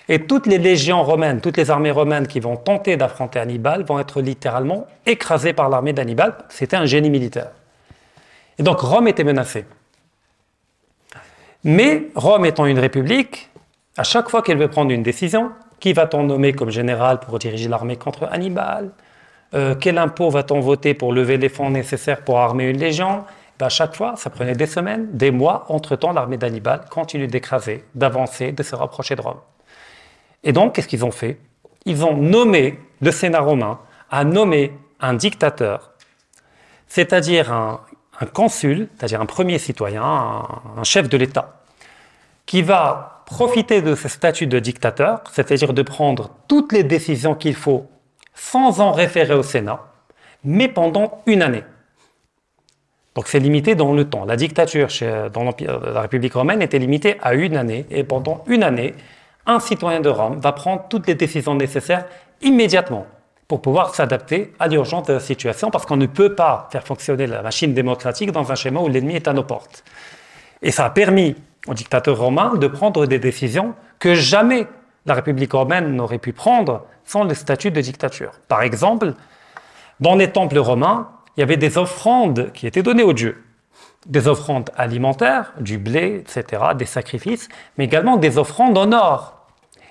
[0.09, 3.99] Et toutes les légions romaines, toutes les armées romaines qui vont tenter d'affronter Hannibal vont
[3.99, 6.35] être littéralement écrasées par l'armée d'Hannibal.
[6.51, 7.51] C'était un génie militaire.
[8.59, 9.65] Et donc Rome était menacée.
[11.65, 13.51] Mais Rome étant une république,
[13.97, 15.51] à chaque fois qu'elle veut prendre une décision,
[15.85, 18.91] qui va-t-on nommer comme général pour diriger l'armée contre Hannibal?
[19.53, 23.27] Euh, Quel impôt va-t-on voter pour lever les fonds nécessaires pour armer une légion?
[23.59, 25.67] Ben, chaque fois, ça prenait des semaines, des mois.
[25.69, 29.41] Entre-temps, l'armée d'Hannibal continue d'écraser, d'avancer, de se rapprocher de Rome.
[30.43, 31.39] Et donc, qu'est-ce qu'ils ont fait?
[31.85, 33.79] Ils ont nommé, le Sénat romain
[34.11, 35.91] a nommé un dictateur,
[36.87, 37.81] c'est-à-dire un,
[38.33, 41.61] consul, c'est-à-dire un premier citoyen, un chef de l'État,
[42.47, 47.55] qui va profiter de ce statut de dictateur, c'est-à-dire de prendre toutes les décisions qu'il
[47.55, 47.87] faut
[48.35, 49.81] sans en référer au Sénat,
[50.45, 51.65] mais pendant une année.
[53.15, 54.25] Donc c'est limité dans le temps.
[54.25, 58.63] La dictature chez, dans la République romaine était limitée à une année, et pendant une
[58.63, 58.95] année,
[59.47, 62.07] un citoyen de Rome va prendre toutes les décisions nécessaires
[62.43, 63.07] immédiatement.
[63.49, 67.27] pour pouvoir s'adapter à l'urgence de la situation, parce qu'on ne peut pas faire fonctionner
[67.27, 69.85] la machine démocratique dans un schéma où l'ennemi est à nos portes.
[70.63, 71.37] Et ça a permis
[71.67, 74.67] aux dictateurs romains de prendre des décisions que jamais
[75.07, 78.33] la République romaine n'aurait pu prendre sans le statut de dictature.
[78.49, 79.15] Par exemple,
[80.01, 83.43] dans les temples romains, il y avait des offrandes qui étaient données aux dieux.
[84.07, 89.47] Des offrandes alimentaires, du blé, etc., des sacrifices, mais également des offrandes en or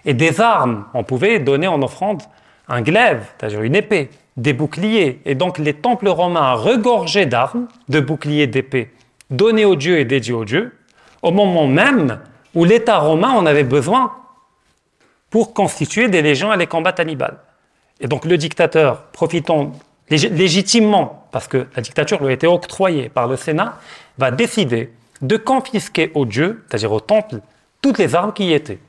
[0.06, 0.86] et des armes.
[0.94, 2.22] On pouvait donner en offrande
[2.68, 5.22] un glaive, c'est-à-dire une épée, des boucliers.
[5.26, 8.92] Et donc les temples romains regorgeaient d'armes, de boucliers, d'épées,
[9.30, 10.74] donnés aux dieux et dédiés aux dieux,
[11.24, 12.20] au moment même
[12.54, 14.14] où l'État romain en avait besoin
[15.32, 17.38] pour constituer des légions et les combats cannibales.
[18.00, 19.72] Et donc le dictateur, profitant
[20.10, 23.80] légitimement, parce que la dictature lui a été octroyée par le Sénat,
[24.18, 27.38] va décider de confisquer aux dieux, c'est-à-dire au temple,
[27.82, 28.80] toutes les armes qui y étaient,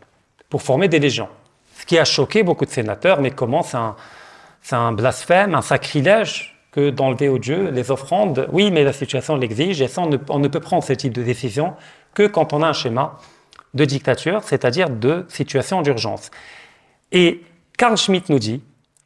[0.50, 1.28] pour former des légions.
[1.78, 6.90] Ce qui a choqué beaucoup de sénateurs, mais comment c'est un, blasphème, un sacrilège que
[6.90, 10.60] d'enlever aux dieux les offrandes Oui, mais la situation l'exige, et ça, on ne peut
[10.60, 11.74] prendre ce type de décision
[12.14, 13.18] que quand on a un schéma
[13.74, 16.30] de dictature, c'est-à-dire de situation d'urgence.
[17.12, 17.42] Et
[17.76, 18.62] Carl Schmitt nous dit,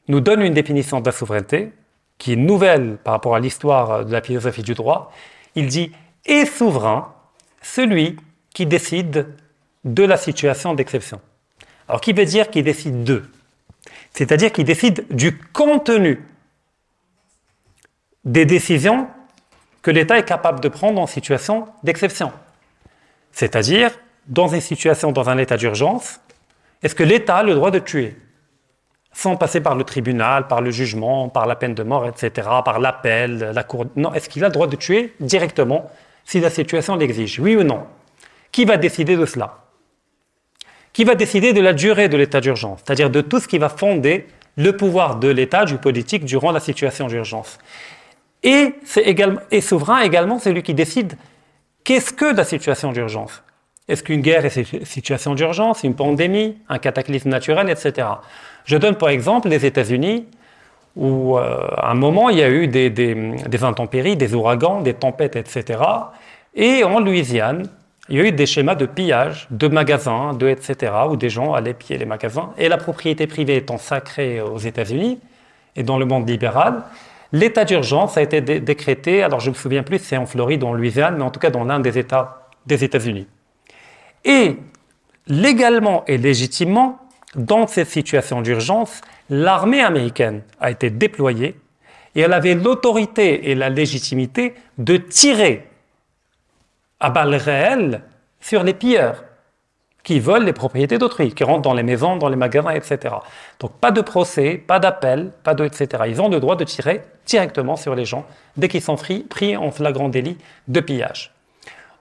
[0.09, 1.73] nous donne une définition de la souveraineté,
[2.19, 5.13] qui est nouvelle par rapport à l'histoire de la philosophie du droit.
[5.55, 5.93] Il dit
[6.27, 7.15] est souverain
[7.63, 8.17] celui
[8.53, 9.29] qui décide
[9.85, 11.21] de la situation d'exception.
[11.89, 13.25] Alors, qui veut dire qu'il décide de
[14.13, 16.27] C'est-à-dire qu'il décide du contenu
[18.25, 19.09] des décisions
[19.81, 22.33] que l'État est capable de prendre en situation d'exception.
[23.39, 23.93] C'est-à-dire,
[24.27, 26.19] dans une situation, dans un état d'urgence,
[26.83, 28.17] est-ce que l'État a le droit de tuer
[29.13, 32.81] sans passer par le tribunal, par le jugement, par la peine de mort, etc., par
[32.81, 33.87] l'appel, la cour?
[33.95, 35.89] Non, est-ce qu'il a le droit de tuer directement
[36.25, 37.87] si la situation l'exige Oui ou non?
[38.51, 39.59] Qui va décider de cela?
[40.93, 43.69] Qui va décider de la durée de l'état d'urgence, c'est-à-dire de tout ce qui va
[43.69, 44.27] fonder
[44.57, 47.61] le pouvoir de l'État, du politique, durant la situation d'urgence?
[48.43, 51.17] Et c'est également, et souverain également celui qui décide
[51.85, 53.43] qu'est-ce que la situation d'urgence?
[53.89, 58.07] Est-ce qu'une guerre est une situation d'urgence, une pandémie, un cataclysme naturel, etc.
[58.67, 60.27] Je donne par exemple les États-Unis,
[60.95, 64.95] où euh, à un moment il y a eu des, des, intempéries, des ouragans, des
[64.95, 65.81] tempêtes, etc.
[66.55, 67.69] Et en Louisiane,
[68.11, 71.55] il y a eu des schémas de pillage de magasins, de etc., où des gens
[71.55, 72.51] allaient piller les magasins.
[72.59, 75.19] Et la propriété privée étant sacrée aux États-Unis
[75.77, 76.83] et dans le monde libéral,
[77.33, 80.69] l'état d'urgence a été décrété, alors je ne me souviens plus c'est en Floride ou
[80.69, 83.27] en Louisiane, mais en tout cas dans l'un des États des États-Unis.
[84.25, 84.57] Et
[85.27, 86.99] légalement et légitimement,
[87.35, 89.01] dans cette situation d'urgence,
[89.31, 91.57] l'armée américaine a été déployée
[92.15, 95.67] et elle avait l'autorité et la légitimité de tirer
[97.01, 98.03] à balles réelles
[98.41, 99.25] sur les pilleurs
[100.09, 103.15] qui volent les propriétés d'autrui, qui rentrent dans les maisons, dans les magasins, etc.
[103.61, 106.05] Donc pas de procès, pas d'appel, pas de etc.
[106.07, 108.25] Ils ont le droit de tirer directement sur les gens
[108.57, 111.31] dès qu'ils sont pris en flagrant délit de pillage.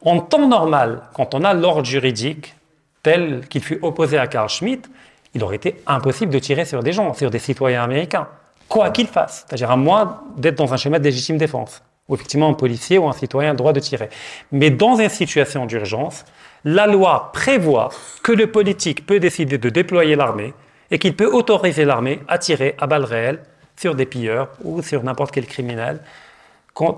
[0.05, 2.55] En temps normal, quand on a l'ordre juridique
[3.03, 4.89] tel qu'il fut opposé à Carl Schmitt,
[5.33, 8.29] il aurait été impossible de tirer sur des gens, sur des citoyens américains,
[8.69, 9.43] quoi qu'ils fassent.
[9.45, 13.09] C'est-à-dire à moi d'être dans un schéma de légitime défense, où effectivement un policier ou
[13.09, 14.07] un citoyen a le droit de tirer.
[14.53, 16.23] Mais dans une situation d'urgence,
[16.65, 17.89] la loi prévoit
[18.23, 20.53] que le politique peut décider de déployer l'armée
[20.91, 23.43] et qu'il peut autoriser l'armée à tirer à balles réelles
[23.75, 25.99] sur des pilleurs ou sur n'importe quel criminel,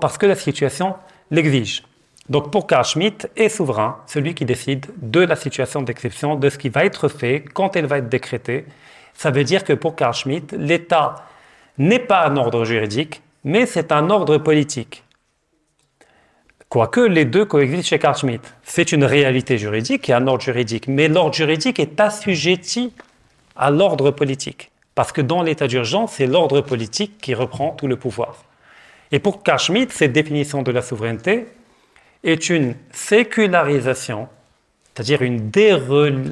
[0.00, 0.94] parce que la situation
[1.30, 1.82] l'exige.
[2.28, 6.58] Donc pour Carl Schmitt est souverain celui qui décide de la situation d'exception, de ce
[6.58, 8.66] qui va être fait, quand elle va être décrétée.
[9.14, 11.16] Ça veut dire que pour Carl Schmitt, l'État
[11.78, 15.02] n'est pas un ordre juridique, mais c'est un ordre politique.
[16.70, 18.54] Quoique les deux coexistent chez Carl Schmitt.
[18.62, 22.94] C'est une réalité juridique et un ordre juridique, mais l'ordre juridique est assujetti
[23.56, 24.70] à l'ordre politique.
[24.94, 28.44] Parce que dans l'état d'urgence, c'est l'ordre politique qui reprend tout le pouvoir.
[29.10, 31.48] Et pour Carl Schmitt, cette définition de la souveraineté,
[32.22, 34.28] est une sécularisation,
[34.94, 35.50] c'est-à-dire une,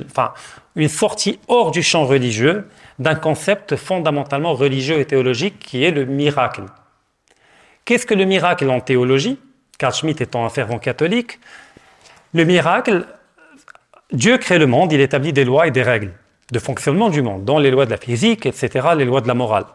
[0.06, 0.34] enfin,
[0.76, 2.68] une sortie hors du champ religieux
[3.00, 6.62] d'un concept fondamentalement religieux et théologique qui est le miracle.
[7.84, 9.40] Qu'est-ce que le miracle en théologie?
[9.78, 11.38] Carl Schmitt étant un fervent catholique,
[12.34, 13.06] le miracle,
[14.12, 16.12] Dieu crée le monde, il établit des lois et des règles
[16.50, 19.34] de fonctionnement du monde, dont les lois de la physique, etc., les lois de la
[19.34, 19.66] morale.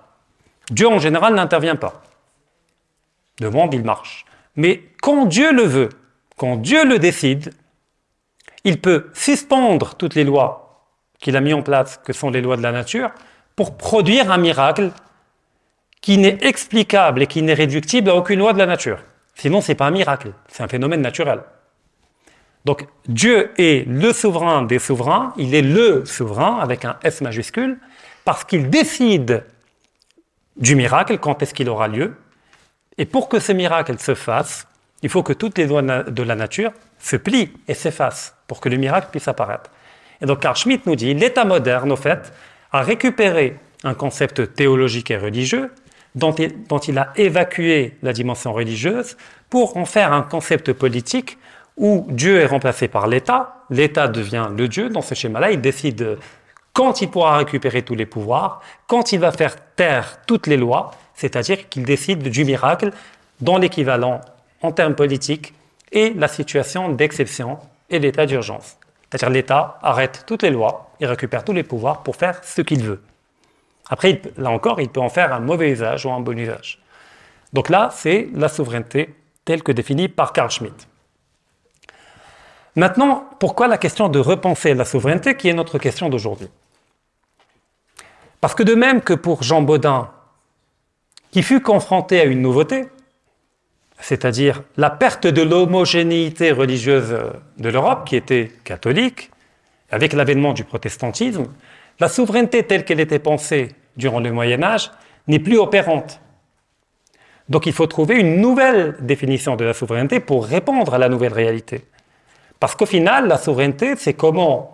[0.69, 2.03] Dieu en général n'intervient pas.
[3.39, 4.25] Le monde, il marche.
[4.55, 5.89] Mais quand Dieu le veut,
[6.35, 7.53] quand Dieu le décide,
[8.63, 10.89] il peut suspendre toutes les lois
[11.19, 13.11] qu'il a mis en place, que sont les lois de la nature,
[13.55, 14.91] pour produire un miracle
[16.01, 18.99] qui n'est explicable et qui n'est réductible à aucune loi de la nature.
[19.36, 21.41] Sinon, ce n'est pas un miracle, c'est un phénomène naturel.
[22.65, 27.77] Donc Dieu est le souverain des souverains, il est le souverain avec un S majuscule,
[28.23, 29.43] parce qu'il décide
[30.55, 32.15] du miracle, quand est-ce qu'il aura lieu.
[32.97, 34.67] Et pour que ce miracle se fasse,
[35.01, 38.69] il faut que toutes les lois de la nature se plient et s'effacent pour que
[38.69, 39.69] le miracle puisse apparaître.
[40.21, 42.31] Et donc Carl Schmitt nous dit, l'État moderne, au fait,
[42.71, 45.71] a récupéré un concept théologique et religieux
[46.16, 49.18] dont il, a évacué la dimension religieuse
[49.49, 51.38] pour en faire un concept politique
[51.76, 56.18] où Dieu est remplacé par l'État, l'État devient le Dieu, dans ce schéma-là, il décide
[56.72, 60.91] quand il pourra récupérer tous les pouvoirs, quand il va faire taire toutes les lois,
[61.16, 62.91] c'est-à-dire qu'il décide du miracle
[63.41, 64.22] dans l'équivalent
[64.61, 65.53] en termes politiques
[65.91, 67.59] et la situation d'exception
[67.89, 68.78] et l'état d'urgence.
[69.09, 72.84] C'est-à-dire l'État arrête toutes les lois et récupère tous les pouvoirs pour faire ce qu'il
[72.84, 73.01] veut.
[73.89, 76.79] Après, là encore, il peut en faire un mauvais usage ou un bon usage.
[77.51, 79.13] Donc là, c'est la souveraineté
[79.45, 80.88] telle que définie par Carl Schmitt.
[82.75, 86.49] Maintenant, pourquoi la question de repenser la souveraineté qui est notre question d'aujourd'hui?
[88.41, 90.09] Parce que de même que pour Jean Baudin,
[91.31, 92.88] qui fut confronté à une nouveauté,
[93.99, 97.15] c'est-à-dire la perte de l'homogénéité religieuse
[97.57, 99.31] de l'Europe, qui était catholique,
[99.91, 101.45] avec l'avènement du protestantisme,
[101.99, 104.91] la souveraineté telle qu'elle était pensée durant le Moyen Âge
[105.27, 106.19] n'est plus opérante.
[107.49, 111.33] Donc il faut trouver une nouvelle définition de la souveraineté pour répondre à la nouvelle
[111.33, 111.85] réalité.
[112.59, 114.71] Parce qu'au final, la souveraineté, c'est comment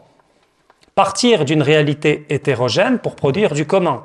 [0.95, 4.03] partir d'une réalité hétérogène pour produire du commun.